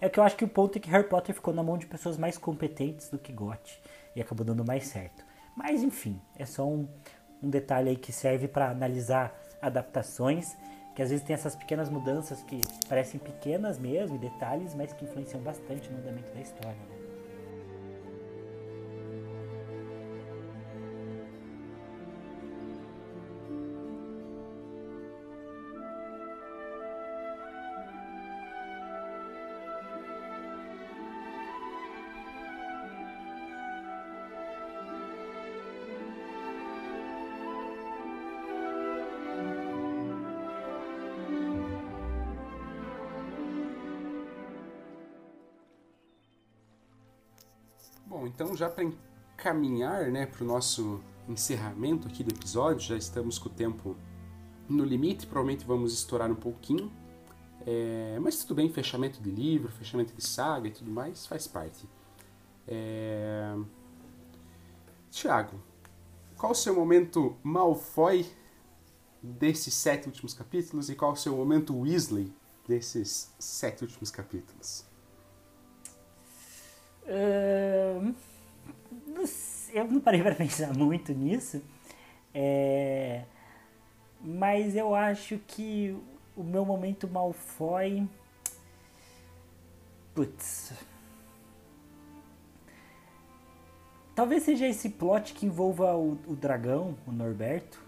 [0.01, 1.85] É que eu acho que o ponto é que Harry Potter ficou na mão de
[1.85, 3.81] pessoas mais competentes do que Gotti
[4.15, 5.28] e acabou dando mais certo.
[5.55, 6.87] Mas enfim, é só um,
[7.41, 10.55] um detalhe aí que serve para analisar adaptações,
[10.95, 15.05] que às vezes tem essas pequenas mudanças que parecem pequenas mesmo, e detalhes, mas que
[15.05, 16.75] influenciam bastante no andamento da história.
[16.89, 16.98] Né?
[48.41, 53.49] Então já para encaminhar né, para o nosso encerramento aqui do episódio, já estamos com
[53.49, 53.97] o tempo
[54.69, 56.89] No limite, provavelmente vamos estourar um pouquinho.
[57.67, 61.85] É, mas tudo bem, fechamento de livro, fechamento de saga e tudo mais, faz parte.
[62.65, 63.57] É...
[65.11, 65.61] Tiago,
[66.37, 68.25] qual o seu momento Malfoy
[69.21, 72.31] desses sete últimos capítulos e qual o seu momento Weasley
[72.65, 74.85] desses sete últimos capítulos?
[79.19, 79.29] Uh,
[79.73, 81.61] eu não parei para pensar muito nisso,
[82.33, 83.23] é,
[84.21, 85.95] mas eu acho que
[86.35, 88.07] o meu momento Malfoy.
[90.13, 90.73] Putz.
[94.15, 97.81] Talvez seja esse plot que envolva o, o dragão, o Norberto.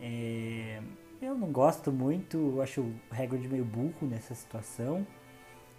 [0.00, 0.80] É,
[1.22, 5.06] eu não gosto muito, eu acho o Hagrid meio burro nessa situação.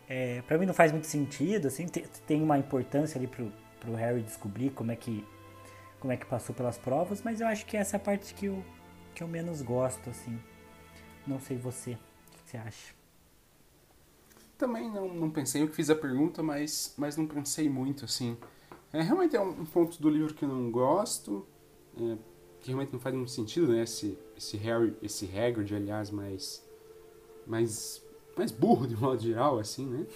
[0.08, 3.96] É, para mim não faz muito sentido, assim, tem, tem uma importância ali pro, pro
[3.96, 5.26] Harry descobrir como é que
[6.00, 8.46] como é que passou pelas provas, mas eu acho que essa é a parte que
[8.46, 8.64] eu,
[9.14, 10.40] que eu menos gosto, assim.
[11.28, 12.94] Não sei você, o que você acha?
[14.58, 18.38] Também não, não pensei, eu que fiz a pergunta, mas, mas não pensei muito, assim.
[18.92, 21.46] É, realmente é um, ponto do livro que eu não gosto,
[21.98, 22.18] é,
[22.62, 23.84] que realmente não faz muito sentido, né?
[23.84, 26.66] Esse, esse Harry, esse Hagrid, aliás, mais,
[27.46, 28.02] mais,
[28.38, 30.08] mais burro de modo geral, assim, né?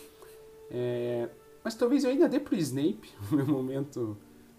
[0.71, 1.29] É,
[1.63, 4.17] mas talvez eu ainda dê pro Snape o meu momento,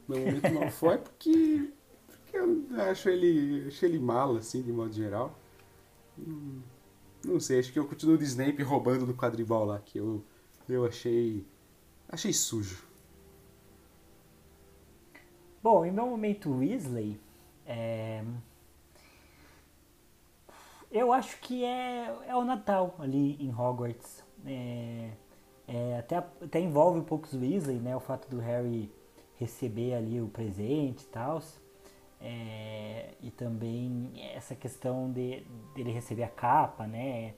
[0.08, 1.70] meu momento mal foi, porque,
[2.06, 5.38] porque eu acho ele, acho ele mal, assim, de modo geral.
[6.18, 6.60] Hum,
[7.24, 10.24] não sei, acho que eu continuo de Snape roubando do quadribol lá, que eu,
[10.68, 11.44] eu achei,
[12.08, 12.84] achei sujo.
[15.62, 17.18] Bom, em meu momento Weasley,
[17.66, 18.22] é...
[20.90, 24.22] Eu acho que é, é o Natal ali em Hogwarts.
[24.46, 25.10] É,
[25.66, 27.96] é, até, até envolve um pouco os Weasley, né?
[27.96, 28.90] O fato do Harry
[29.38, 31.42] receber ali o presente e tal.
[32.20, 35.42] É, e também essa questão de
[35.74, 37.34] dele receber a capa, né?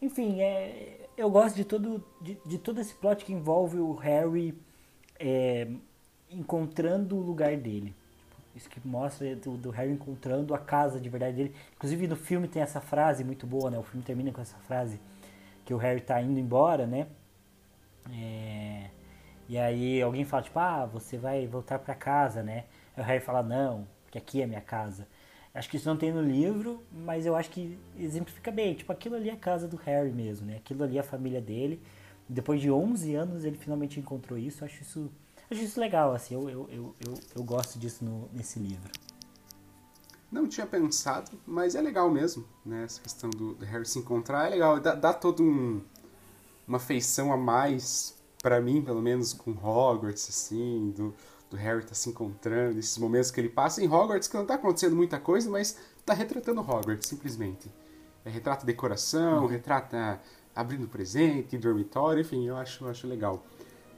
[0.00, 4.56] Enfim, é, eu gosto de todo, de, de todo esse plot que envolve o Harry
[5.18, 5.68] é,
[6.30, 7.94] encontrando o lugar dele.
[8.54, 11.54] Isso que mostra do, do, Harry encontrando a casa de verdade dele.
[11.76, 13.78] Inclusive no filme tem essa frase muito boa, né?
[13.78, 14.98] O filme termina com essa frase
[15.64, 17.06] que o Harry tá indo embora, né?
[18.12, 18.90] É...
[19.48, 22.66] E aí alguém fala, tipo, ah, você vai voltar para casa, né?
[22.96, 25.08] Aí o Harry fala, não, porque aqui é minha casa.
[25.52, 28.74] Acho que isso não tem no livro, mas eu acho que exemplifica bem.
[28.74, 30.56] Tipo, aquilo ali é a casa do Harry mesmo, né?
[30.56, 31.82] Aquilo ali é a família dele.
[32.28, 34.64] Depois de 11 anos ele finalmente encontrou isso.
[34.64, 35.10] Acho isso
[35.50, 38.92] acho isso legal, assim, eu, eu, eu, eu, eu gosto disso no, nesse livro.
[40.30, 42.84] Não tinha pensado, mas é legal mesmo, né?
[42.84, 45.82] Essa questão do, do Harry se encontrar é legal, dá, dá todo um,
[46.66, 51.14] uma feição a mais, para mim, pelo menos, com Hogwarts, assim, do,
[51.50, 54.54] do Harry tá se encontrando, esses momentos que ele passa em Hogwarts, que não tá
[54.54, 57.70] acontecendo muita coisa, mas tá retratando Hogwarts, simplesmente.
[58.24, 59.46] É, retrata decoração, uhum.
[59.46, 60.20] retrata
[60.54, 63.44] abrindo presente, dormitório, enfim, eu acho, acho legal.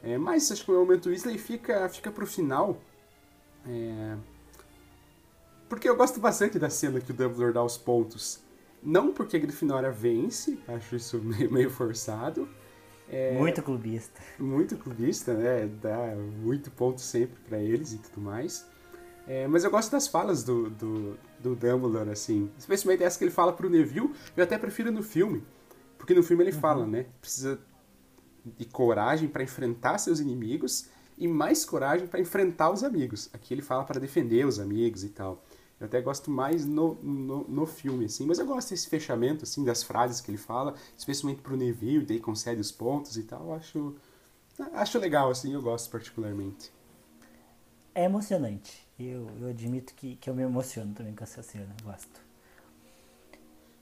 [0.02, 2.76] É, mas acho que o momento Weasley fica, fica pro final.
[3.66, 4.16] É...
[5.68, 8.40] Porque eu gosto bastante da cena que o Dumbledore dá os pontos.
[8.82, 11.20] Não porque a Grifinória vence, acho isso
[11.50, 12.48] meio, forçado.
[13.08, 13.38] É...
[13.38, 14.20] muito clubista.
[14.38, 15.66] Muito clubista, né?
[15.80, 18.66] Dá muito ponto sempre para eles e tudo mais.
[19.26, 22.50] É, mas eu gosto das falas do, do, do, Dumbledore, assim.
[22.58, 24.10] Especialmente essa que ele fala pro Neville.
[24.36, 25.44] Eu até prefiro no filme.
[25.96, 26.60] Porque no filme ele uhum.
[26.60, 27.06] fala, né?
[27.20, 27.60] Precisa
[28.44, 33.30] de coragem para enfrentar seus inimigos e mais coragem para enfrentar os amigos.
[33.32, 35.44] Aqui ele fala para defender os amigos e tal.
[35.82, 39.64] Eu até gosto mais no, no, no, filme, assim, mas eu gosto desse fechamento, assim,
[39.64, 43.96] das frases que ele fala, especialmente pro Neville, daí concede os pontos e tal, acho,
[44.74, 46.72] acho legal, assim, eu gosto particularmente.
[47.92, 52.20] É emocionante, eu, eu admito que, que eu me emociono também com essa cena, gosto.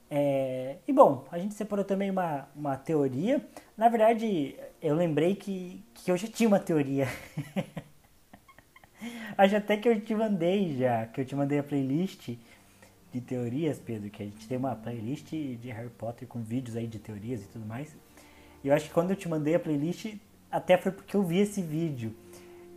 [0.09, 3.47] É, e bom, a gente separou também uma, uma teoria.
[3.77, 7.07] Na verdade, eu lembrei que, que eu já tinha uma teoria.
[9.37, 12.37] Acho até que eu te mandei já, que eu te mandei a playlist
[13.11, 16.87] de teorias, Pedro, que a gente tem uma playlist de Harry Potter com vídeos aí
[16.87, 17.95] de teorias e tudo mais.
[18.63, 20.15] E eu acho que quando eu te mandei a playlist,
[20.49, 22.15] até foi porque eu vi esse vídeo.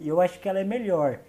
[0.01, 1.20] E eu acho que ela é melhor.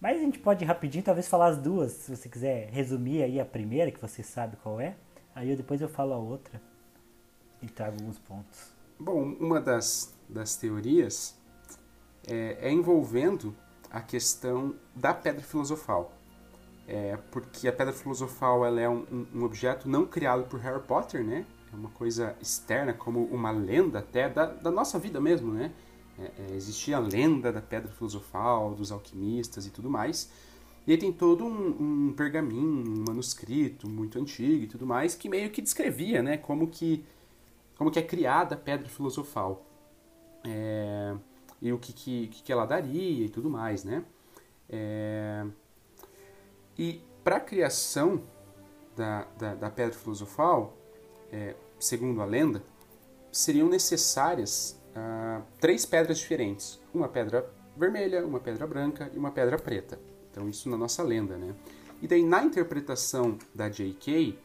[0.00, 3.44] Mas a gente pode rapidinho, talvez falar as duas, se você quiser resumir aí a
[3.44, 4.96] primeira, que você sabe qual é.
[5.34, 6.60] Aí eu, depois eu falo a outra
[7.62, 8.72] e trago alguns pontos.
[8.98, 11.38] Bom, uma das, das teorias
[12.26, 13.54] é, é envolvendo
[13.90, 16.12] a questão da pedra filosofal.
[16.86, 21.24] É, porque a pedra filosofal ela é um, um, objeto não criado por Harry Potter,
[21.24, 21.46] né?
[21.72, 25.72] É uma coisa externa, como uma lenda até da, da nossa vida mesmo, né?
[26.18, 30.30] É, é, existia a lenda da pedra filosofal, dos alquimistas e tudo mais.
[30.86, 35.28] E aí tem todo um, um, pergaminho, um manuscrito muito antigo e tudo mais, que
[35.28, 37.04] meio que descrevia, né, como que,
[37.76, 39.64] como que é criada a pedra filosofal.
[40.44, 41.14] É,
[41.60, 44.04] e o que, que, que ela daria e tudo mais, né?
[44.68, 45.44] É,
[46.78, 48.22] e para a criação
[48.96, 50.76] da, da, da, pedra filosofal,
[51.30, 52.62] é, segundo a lenda,
[53.30, 56.80] seriam necessárias ah, três pedras diferentes.
[56.92, 59.98] Uma pedra vermelha, uma pedra branca e uma pedra preta.
[60.30, 61.54] Então, isso na nossa lenda, né?
[62.00, 64.38] E daí, na interpretação da J.K.,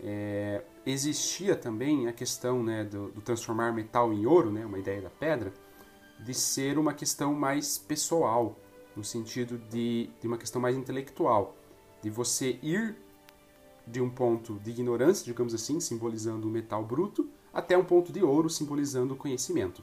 [0.00, 5.00] é, existia também a questão né, do, do, transformar metal em ouro, né, uma ideia
[5.00, 5.52] da pedra,
[6.20, 8.56] de ser uma questão mais pessoal,
[8.96, 11.56] no sentido de, de uma questão mais intelectual,
[12.02, 12.96] de você ir
[13.86, 18.22] de um ponto de ignorância, digamos assim, simbolizando o metal bruto, até um ponto de
[18.22, 19.82] ouro, simbolizando o conhecimento.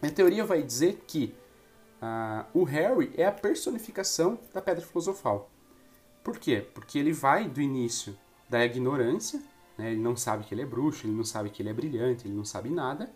[0.00, 1.34] A teoria vai dizer que
[2.00, 5.50] ah, o Harry é a personificação da Pedra Filosofal.
[6.22, 6.66] Por quê?
[6.74, 8.16] Porque ele vai do início
[8.48, 9.42] da ignorância,
[9.76, 9.92] né?
[9.92, 12.34] ele não sabe que ele é bruxo, ele não sabe que ele é brilhante, ele
[12.34, 13.10] não sabe nada,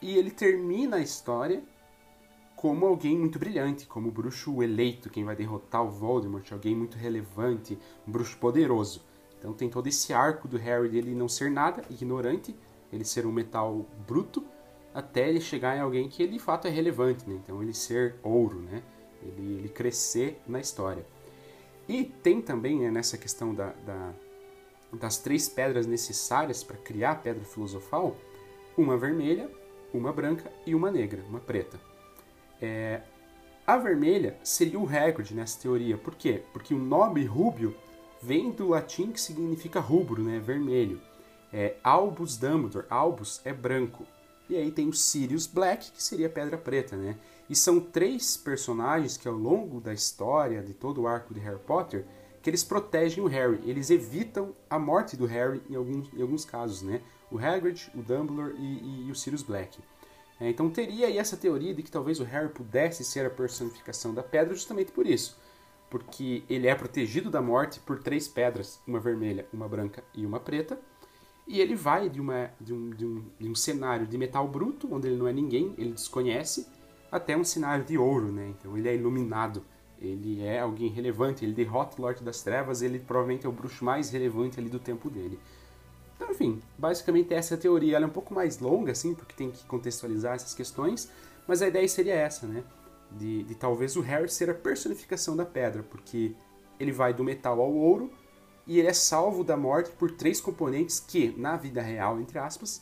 [0.00, 1.62] e ele termina a história
[2.56, 6.98] como alguém muito brilhante, como o bruxo eleito, quem vai derrotar o Voldemort, alguém muito
[6.98, 9.02] relevante, um bruxo poderoso.
[9.38, 12.54] Então tem todo esse arco do Harry dele não ser nada, ignorante,
[12.92, 14.44] ele ser um metal bruto,
[14.92, 17.40] até ele chegar em alguém que ele de fato é relevante, né?
[17.42, 18.82] Então ele ser ouro, né?
[19.22, 21.06] Ele, ele crescer na história.
[21.88, 24.12] E tem também né, nessa questão da, da,
[24.92, 28.16] das três pedras necessárias para criar a pedra filosofal,
[28.76, 29.50] uma vermelha,
[29.92, 31.78] uma branca e uma negra, uma preta.
[32.60, 33.02] É,
[33.66, 35.96] a vermelha seria o Hagrid nessa teoria.
[35.96, 36.42] Por quê?
[36.52, 37.74] Porque o nome rúbio
[38.22, 40.38] vem do latim que significa rubro, né?
[40.38, 41.00] vermelho.
[41.52, 44.06] É, Albus Dumbledore, Albus é branco,
[44.50, 47.16] e aí tem o Sirius Black, que seria Pedra Preta, né?
[47.48, 51.60] E são três personagens que ao longo da história, de todo o arco de Harry
[51.60, 52.04] Potter,
[52.42, 53.60] que eles protegem o Harry.
[53.64, 57.00] Eles evitam a morte do Harry em alguns, em alguns casos, né?
[57.30, 59.78] O Hagrid, o Dumbledore e, e, e o Sirius Black.
[60.40, 64.14] É, então teria aí essa teoria de que talvez o Harry pudesse ser a personificação
[64.14, 65.38] da pedra justamente por isso.
[65.90, 70.40] Porque ele é protegido da morte por três pedras, uma vermelha, uma branca e uma
[70.40, 70.80] preta.
[71.46, 74.88] E ele vai de, uma, de, um, de, um, de um cenário de metal bruto,
[74.92, 76.66] onde ele não é ninguém, ele desconhece,
[77.10, 78.54] até um cenário de ouro, né?
[78.56, 79.64] Então ele é iluminado,
[80.00, 83.84] ele é alguém relevante, ele derrota o Lorde das Trevas, ele provavelmente é o bruxo
[83.84, 85.40] mais relevante ali do tempo dele.
[86.40, 87.96] Enfim, basicamente essa é a teoria.
[87.96, 91.10] Ela é um pouco mais longa, assim, porque tem que contextualizar essas questões,
[91.46, 92.64] mas a ideia seria essa, né?
[93.10, 96.34] De, de talvez o Harry ser a personificação da pedra, porque
[96.78, 98.10] ele vai do metal ao ouro,
[98.66, 102.80] e ele é salvo da morte por três componentes que, na vida real, entre aspas,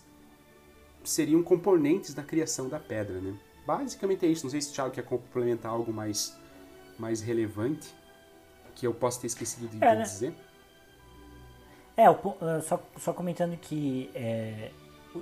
[1.03, 3.37] seriam componentes da criação da pedra, né?
[3.67, 4.45] Basicamente é isso.
[4.45, 6.37] Não sei se o Thiago quer complementar algo mais,
[6.99, 7.93] mais relevante
[8.77, 10.03] que eu possa ter esquecido de, é, né?
[10.03, 10.35] dizer.
[11.99, 14.71] É, ah, só, só comentando que é,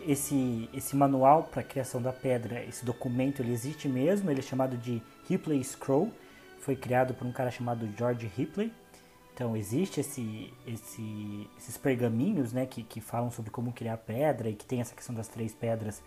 [0.07, 4.43] esse, esse manual para a criação da pedra, esse documento, ele existe mesmo, ele é
[4.43, 6.13] chamado de Ripley Scroll,
[6.61, 8.71] foi criado por um cara chamado George Ripley,
[9.33, 14.55] então existe esse, esse, esses pergaminhos né, que, que falam sobre como criar pedra e
[14.55, 16.03] que tem essa questão das três pedras,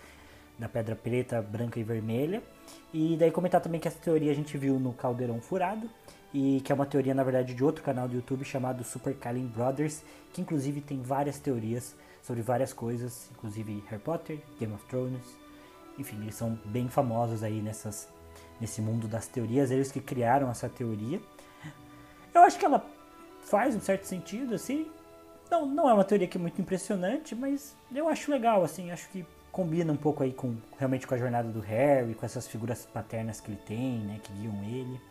[0.60, 2.44] da pedra preta, branca e vermelha.
[2.94, 5.90] E daí comentar também que essa teoria a gente viu no Caldeirão Furado,
[6.34, 9.48] e que é uma teoria na verdade de outro canal do YouTube chamado Super Kalin
[9.48, 10.04] Brothers,
[10.34, 15.24] que inclusive tem várias teorias sobre várias coisas, inclusive Harry Potter, Game of Thrones,
[16.00, 18.08] enfim, eles são bem famosos aí nessas,
[18.60, 21.20] nesse mundo das teorias, eles que criaram essa teoria.
[22.34, 22.86] Eu acho que ela
[23.42, 24.90] faz um certo sentido, assim.
[25.52, 29.10] Não, não é uma teoria que é muito impressionante, mas eu acho legal, assim, acho
[29.10, 32.86] que combina um pouco aí com realmente com a jornada do Harry, com essas figuras
[32.86, 35.02] paternas que ele tem, né, que guiam ele.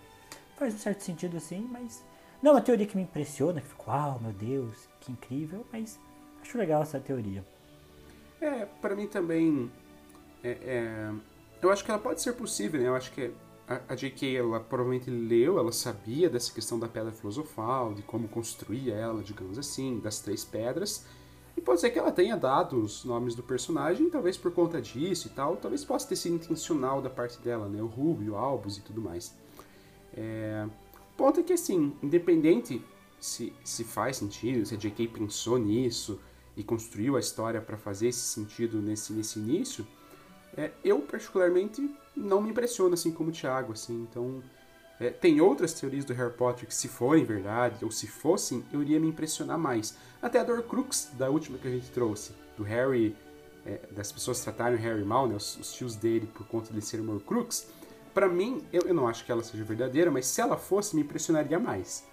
[0.59, 2.05] Faz um certo sentido assim, mas
[2.43, 5.99] não é uma teoria que me impressiona, que fico, uau, meu Deus, que incrível, mas
[6.43, 7.47] acho legal essa teoria.
[8.41, 9.71] É, para mim também,
[10.43, 11.13] é, é,
[11.63, 12.89] eu acho que ela pode ser possível, né?
[12.89, 13.33] Eu acho que
[13.89, 14.37] a, J.K.
[14.37, 19.59] ela provavelmente leu, ela sabia dessa questão da pedra filosofal, de como construir ela, digamos
[19.59, 21.05] assim, das três pedras.
[21.57, 25.27] E pode ser que ela tenha dado os nomes do personagem, talvez por conta disso
[25.27, 27.83] e tal, talvez possa ter sido intencional da parte dela, né?
[27.83, 29.37] O Rubio, o Albus e tudo mais.
[30.15, 30.67] É...
[31.13, 32.83] O ponto é que, assim, independente
[33.19, 35.09] se, se faz sentido, se a J.K.
[35.09, 36.21] pensou nisso
[36.57, 39.87] e construiu a história para fazer esse sentido nesse, nesse início,
[40.57, 44.07] é, eu particularmente não me impressiona assim como o Thiago, assim.
[44.09, 44.43] Então,
[45.01, 48.83] é, tem outras teorias do Harry Potter que, se forem verdade, ou se fossem, eu
[48.83, 49.97] iria me impressionar mais.
[50.21, 53.15] Até a do Horcrux, da última que a gente trouxe, do Harry,
[53.65, 56.81] é, das pessoas tratarem o Harry mal, né, os, os, tios dele, por conta de
[56.81, 57.69] ser um Horcrux.
[58.15, 61.03] Para mim, eu, eu não acho que ela seja verdadeira, mas se ela fosse, me
[61.03, 62.07] impressionaria mais.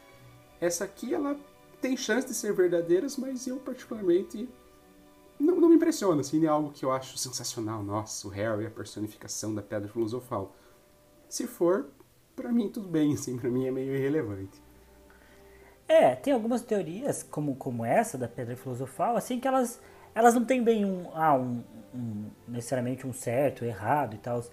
[0.60, 1.38] Essa aqui, ela
[1.82, 4.50] tem chance de ser verdadeiras, mas eu particularmente
[5.40, 7.84] não, não me impressiona, assim, é algo que eu acho sensacional.
[7.84, 10.56] Nossa, o Harry, a personificação da Pedra Filosofal.
[11.28, 11.88] Se for,
[12.36, 14.64] para mim tudo bem, assim, para mim é meio irrelevante.
[15.88, 19.80] É, tem algumas teorias, como, como essa da Pedra Filosofal, assim, que elas,
[20.16, 24.44] elas não têm bem um, ah, um, um necessariamente um certo, errado e tal.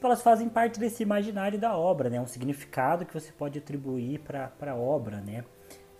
[0.00, 2.18] Tipo, elas fazem parte desse imaginário da obra, né?
[2.18, 5.44] Um significado que você pode atribuir para a obra, né?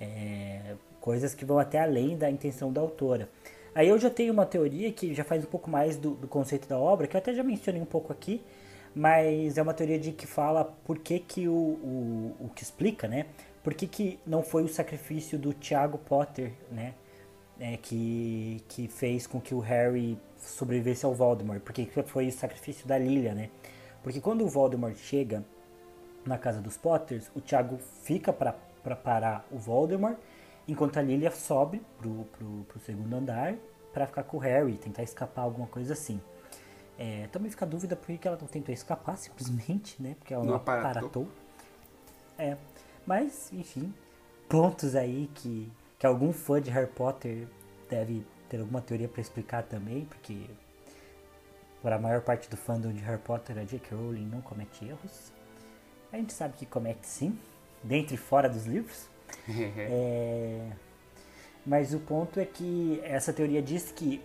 [0.00, 3.28] É, coisas que vão até além da intenção da autora.
[3.74, 6.66] Aí eu já tenho uma teoria que já faz um pouco mais do, do conceito
[6.66, 8.42] da obra, que eu até já mencionei um pouco aqui,
[8.94, 13.06] mas é uma teoria de que fala por que, que o, o, o que explica,
[13.06, 13.26] né?
[13.62, 16.94] Por que, que não foi o sacrifício do Tiago Potter, né?
[17.60, 21.60] É, que, que fez com que o Harry sobrevivesse ao Voldemort.
[21.60, 23.50] Porque foi o sacrifício da Lilia, né?
[24.02, 25.44] Porque quando o Voldemort chega
[26.24, 30.16] na casa dos Potters, o Tiago fica para parar o Voldemort
[30.66, 33.54] enquanto a Lilia sobe pro, pro, pro segundo andar
[33.92, 36.20] para ficar com o Harry, tentar escapar, alguma coisa assim.
[36.98, 40.14] É, também fica a dúvida por que ela não tentou escapar, simplesmente, né?
[40.18, 41.26] Porque ela não, não aparatou.
[42.38, 42.56] É,
[43.06, 43.92] mas, enfim,
[44.48, 47.48] pontos aí que, que algum fã de Harry Potter
[47.88, 50.46] deve ter alguma teoria para explicar também, porque
[51.82, 53.96] para a maior parte do fandom de Harry Potter, a J.K.
[53.96, 55.32] Rowling não comete erros.
[56.12, 57.38] A gente sabe que comete sim,
[57.82, 59.08] dentro e fora dos livros.
[59.48, 60.70] é,
[61.64, 64.20] mas o ponto é que essa teoria diz que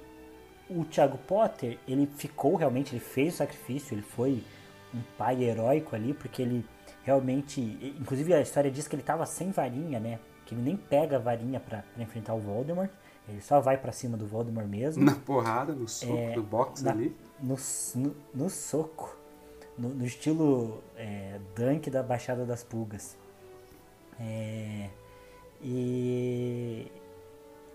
[0.69, 4.43] o Thiago Potter, ele ficou realmente, ele fez o sacrifício, ele foi
[4.93, 6.65] um pai heróico ali, porque ele
[7.03, 7.61] realmente,
[7.99, 10.19] inclusive a história diz que ele estava sem varinha, né?
[10.45, 12.89] Que ele nem pega a varinha para enfrentar o Voldemort,
[13.27, 15.03] ele só vai para cima do Voldemort mesmo.
[15.03, 17.15] Na porrada, no soco é, do box na, ali.
[17.41, 17.57] No,
[17.95, 19.17] no, no soco,
[19.77, 23.17] no, no estilo é, Dunk da Baixada das Pulgas.
[24.19, 24.89] É,
[25.61, 26.91] e,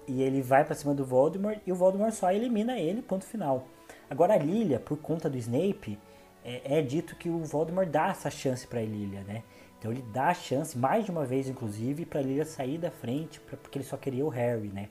[0.07, 3.67] e ele vai para cima do Voldemort e o Voldemort só elimina ele, ponto final.
[4.09, 5.99] Agora a Lilia, por conta do Snape,
[6.45, 9.43] é, é dito que o Voldemort dá essa chance para Lilia, né?
[9.79, 13.41] Então ele dá a chance, mais de uma vez inclusive, para Lilia sair da frente,
[13.41, 14.89] pra, porque ele só queria o Harry, né?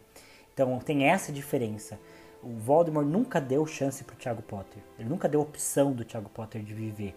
[0.59, 1.97] Então tem essa diferença.
[2.43, 4.83] O Voldemort nunca deu chance pro Thiago Potter.
[4.99, 7.15] Ele nunca deu opção do Thiago Potter de viver.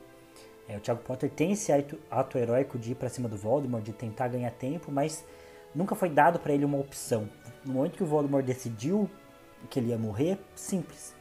[0.69, 3.83] É, o Thiago Potter tem esse ato, ato heróico de ir para cima do Voldemort,
[3.83, 5.25] de tentar ganhar tempo, mas
[5.75, 7.29] nunca foi dado para ele uma opção.
[7.65, 9.11] No momento que o Voldemort decidiu
[9.69, 11.13] que ele ia morrer, simples.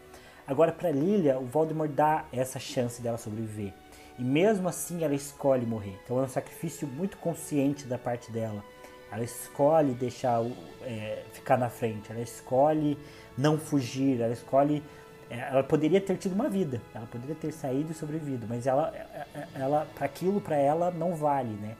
[0.46, 3.74] Agora para Lilia, o Voldemort dá essa chance dela sobreviver.
[4.20, 6.00] E mesmo assim ela escolhe morrer.
[6.06, 8.64] Então é um sacrifício muito consciente da parte dela.
[9.12, 10.41] Ela escolhe deixar
[10.84, 12.97] é, ficar na frente, ela escolhe
[13.38, 14.84] não fugir, ela escolhe.
[15.30, 18.93] É, ela poderia ter tido uma vida, ela poderia ter saído e sobrevivido, mas ela,
[18.95, 21.76] é, é, ela, para aquilo para ela não vale, né?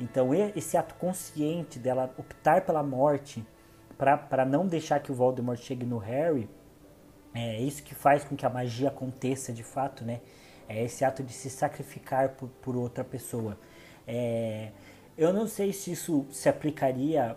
[0.00, 3.44] Então esse ato consciente dela optar pela morte
[3.96, 6.48] para não deixar que o Voldemort chegue no Harry,
[7.34, 10.20] é isso que faz com que a magia aconteça de fato, né?
[10.68, 13.58] É esse ato de se sacrificar por, por outra pessoa.
[14.06, 14.70] É,
[15.16, 17.36] eu não sei se isso se aplicaria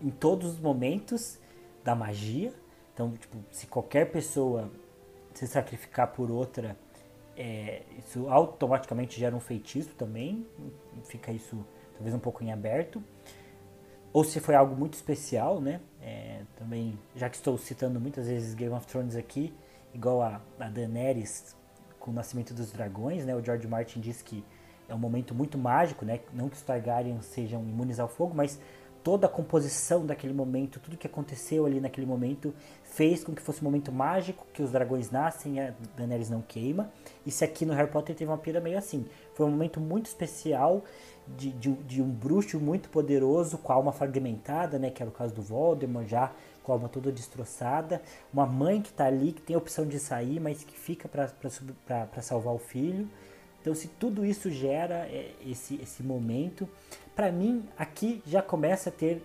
[0.00, 1.38] em todos os momentos
[1.84, 2.52] da magia.
[2.94, 4.70] Então, tipo, se qualquer pessoa
[5.34, 6.76] se sacrificar por outra,
[7.36, 10.46] é, isso automaticamente gera um feitiço também.
[11.04, 11.64] Fica isso
[11.94, 13.02] talvez um pouco em aberto.
[14.12, 15.80] Ou se foi algo muito especial, né?
[16.00, 19.54] É, também, já que estou citando muitas vezes Game of Thrones aqui,
[19.92, 21.54] igual a, a Daenerys
[21.98, 23.36] com o Nascimento dos Dragões, né?
[23.36, 24.44] O George Martin disse que
[24.88, 26.20] é um momento muito mágico, né?
[26.32, 28.58] Não que os Targaryen sejam imunes ao fogo, mas
[29.02, 33.60] toda a composição daquele momento, tudo que aconteceu ali naquele momento, fez com que fosse
[33.60, 36.90] um momento mágico, que os dragões nascem a Daenerys não queima.
[37.24, 39.06] E se aqui no Harry Potter teve uma pira meio assim.
[39.34, 40.84] Foi um momento muito especial
[41.26, 44.90] de, de, de um bruxo muito poderoso com a alma fragmentada, né?
[44.90, 46.32] Que era o caso do Voldemort, já
[46.62, 48.02] com a alma toda destroçada.
[48.32, 52.22] Uma mãe que está ali, que tem a opção de sair, mas que fica para
[52.22, 53.08] salvar o filho.
[53.60, 56.68] Então, se tudo isso gera é, esse, esse momento,
[57.14, 59.22] para mim, aqui já começa a ter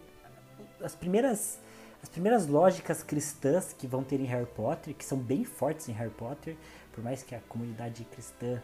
[0.82, 1.60] as primeiras,
[2.02, 5.94] as primeiras lógicas cristãs que vão ter em Harry Potter, que são bem fortes em
[5.94, 6.56] Harry Potter,
[6.92, 8.62] por mais que a comunidade cristã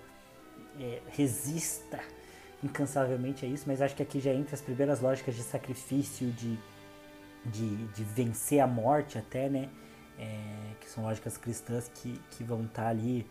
[0.79, 1.99] é, resista
[2.63, 6.59] incansavelmente a isso, mas acho que aqui já entra as primeiras lógicas de sacrifício, de,
[7.45, 9.69] de, de vencer a morte até, né?
[10.17, 13.25] É, que são lógicas cristãs que, que vão estar tá ali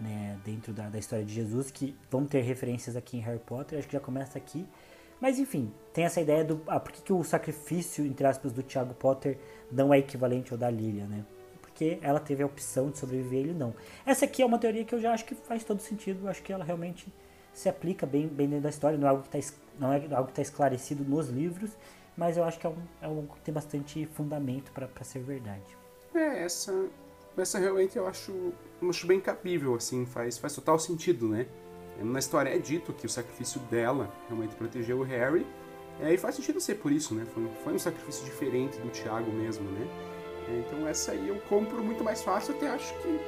[0.00, 3.78] né, dentro da, da história de Jesus, que vão ter referências aqui em Harry Potter,
[3.78, 4.66] acho que já começa aqui.
[5.20, 6.62] Mas enfim, tem essa ideia do.
[6.66, 9.38] Ah, por que, que o sacrifício, entre aspas, do Tiago Potter
[9.70, 11.24] não é equivalente ao da Lilia, né?
[11.60, 13.74] Porque ela teve a opção de sobreviver ele não.
[14.06, 16.52] Essa aqui é uma teoria que eu já acho que faz todo sentido, acho que
[16.52, 17.12] ela realmente
[17.52, 20.26] se aplica bem, bem dentro da história, não é algo que está não é algo
[20.26, 21.70] que está esclarecido nos livros,
[22.16, 25.76] mas eu acho que é um, é um que tem bastante fundamento para ser verdade.
[26.14, 26.86] É, essa,
[27.36, 31.46] essa realmente eu acho, eu acho bem cabível, assim, faz, faz total sentido, né?
[32.02, 35.46] Na história é dito que o sacrifício dela realmente protegeu o Harry,
[36.00, 37.26] é, e faz sentido ser por isso, né?
[37.34, 39.86] Foi, foi um sacrifício diferente do Tiago mesmo, né?
[40.48, 43.20] É, então essa aí eu compro muito mais fácil, até acho que,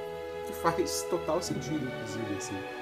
[0.47, 2.82] que faz total sentido, inclusive, assim.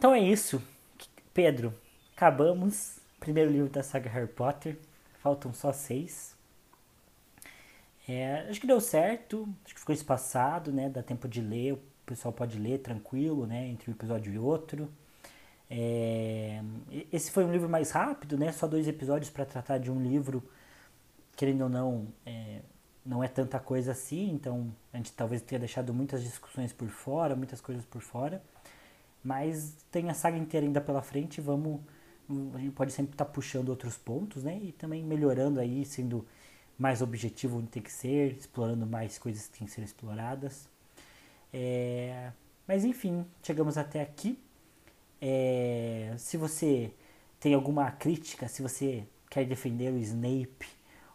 [0.00, 0.62] Então é isso.
[1.34, 1.74] Pedro,
[2.16, 3.00] acabamos.
[3.20, 4.78] Primeiro livro da saga Harry Potter.
[5.18, 6.34] Faltam só seis.
[8.08, 9.46] É, acho que deu certo.
[9.62, 10.88] Acho que ficou espaçado, né?
[10.88, 11.74] Dá tempo de ler.
[11.74, 13.68] O pessoal pode ler tranquilo, né?
[13.68, 14.90] Entre um episódio e outro.
[15.68, 16.62] É,
[17.12, 18.52] esse foi um livro mais rápido, né?
[18.52, 20.42] Só dois episódios para tratar de um livro,
[21.36, 22.62] querendo ou não, é,
[23.04, 24.30] não é tanta coisa assim.
[24.30, 28.42] Então a gente talvez tenha deixado muitas discussões por fora, muitas coisas por fora.
[29.22, 31.80] Mas tem a saga inteira ainda pela frente, vamos
[32.54, 34.58] a gente pode sempre estar tá puxando outros pontos, né?
[34.62, 36.24] E também melhorando aí, sendo
[36.78, 40.68] mais objetivo onde tem que ser, explorando mais coisas que têm que ser exploradas.
[41.52, 42.30] É,
[42.66, 44.38] mas enfim, chegamos até aqui.
[45.20, 46.92] É, se você
[47.38, 50.66] tem alguma crítica, se você quer defender o Snape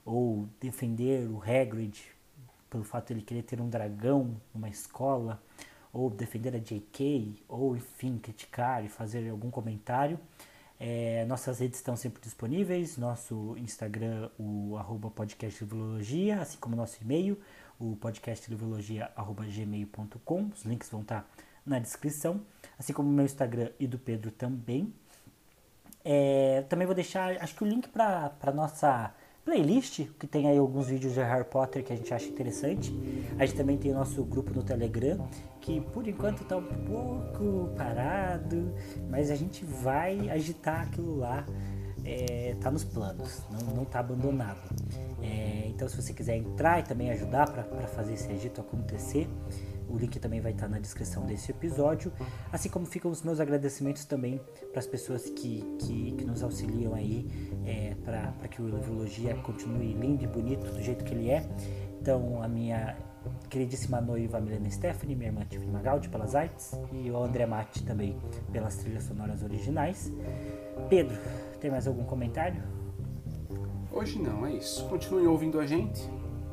[0.06, 2.03] ou defender o Hagrid
[2.69, 5.41] pelo fato de ele querer ter um dragão numa escola,
[5.95, 10.19] ou defender a JK, ou enfim, criticar e fazer algum comentário,
[10.77, 15.63] é, nossas redes estão sempre disponíveis, nosso Instagram, o arroba podcast
[16.41, 17.39] assim como nosso e-mail,
[17.80, 21.26] o podcastlivrologia.gmail.com, os links vão estar
[21.65, 22.41] na descrição,
[22.77, 24.93] assim como o meu Instagram e do Pedro também.
[26.03, 29.15] É, também vou deixar, acho que o link para nossa
[29.45, 32.91] playlist, que tem aí alguns vídeos de Harry Potter que a gente acha interessante.
[33.38, 35.30] A gente também tem o nosso grupo no Telegram,
[35.61, 38.73] que por enquanto está um pouco parado,
[39.07, 41.45] mas a gente vai agitar aquilo lá.
[42.06, 44.61] É, tá nos planos, não, não tá abandonado.
[45.22, 49.27] É, então, se você quiser entrar e também ajudar para fazer esse agito acontecer,
[49.90, 52.11] o link também vai estar na descrição desse episódio,
[52.52, 54.41] assim como ficam os meus agradecimentos também
[54.72, 57.27] para as pessoas que, que, que, nos auxiliam aí
[57.65, 61.48] é, para que o Livrologia continue lindo e bonito do jeito que ele é.
[62.02, 62.95] Então, a minha
[63.49, 68.18] queridíssima noiva Milena Stephanie, minha irmã Tiffany Magaldi pelas artes e o André Matti também
[68.52, 70.11] pelas trilhas sonoras originais.
[70.90, 71.18] Pedro,
[71.57, 72.61] tem mais algum comentário?
[73.91, 74.86] Hoje não, é isso.
[74.90, 76.02] Continuem ouvindo a gente,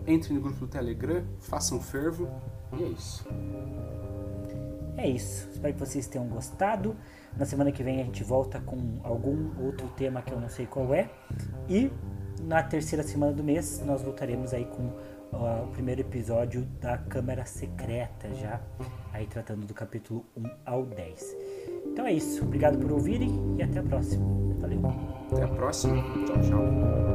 [0.06, 2.28] entrem no grupo do Telegram, façam fervo
[2.78, 3.26] e é isso.
[4.96, 5.48] É isso.
[5.50, 6.96] Espero que vocês tenham gostado.
[7.36, 10.66] Na semana que vem a gente volta com algum outro tema que eu não sei
[10.66, 11.10] qual é.
[11.68, 11.90] E
[12.42, 14.82] na terceira semana do mês nós voltaremos aí com
[15.36, 18.60] uh, o primeiro episódio da Câmara Secreta já,
[19.12, 21.36] aí tratando do capítulo 1 ao 10.
[21.92, 22.42] Então é isso.
[22.42, 24.24] Obrigado por ouvirem e até a próxima.
[24.58, 24.80] Valeu.
[25.30, 26.02] Até a próxima.
[26.26, 27.11] Tchau, tchau.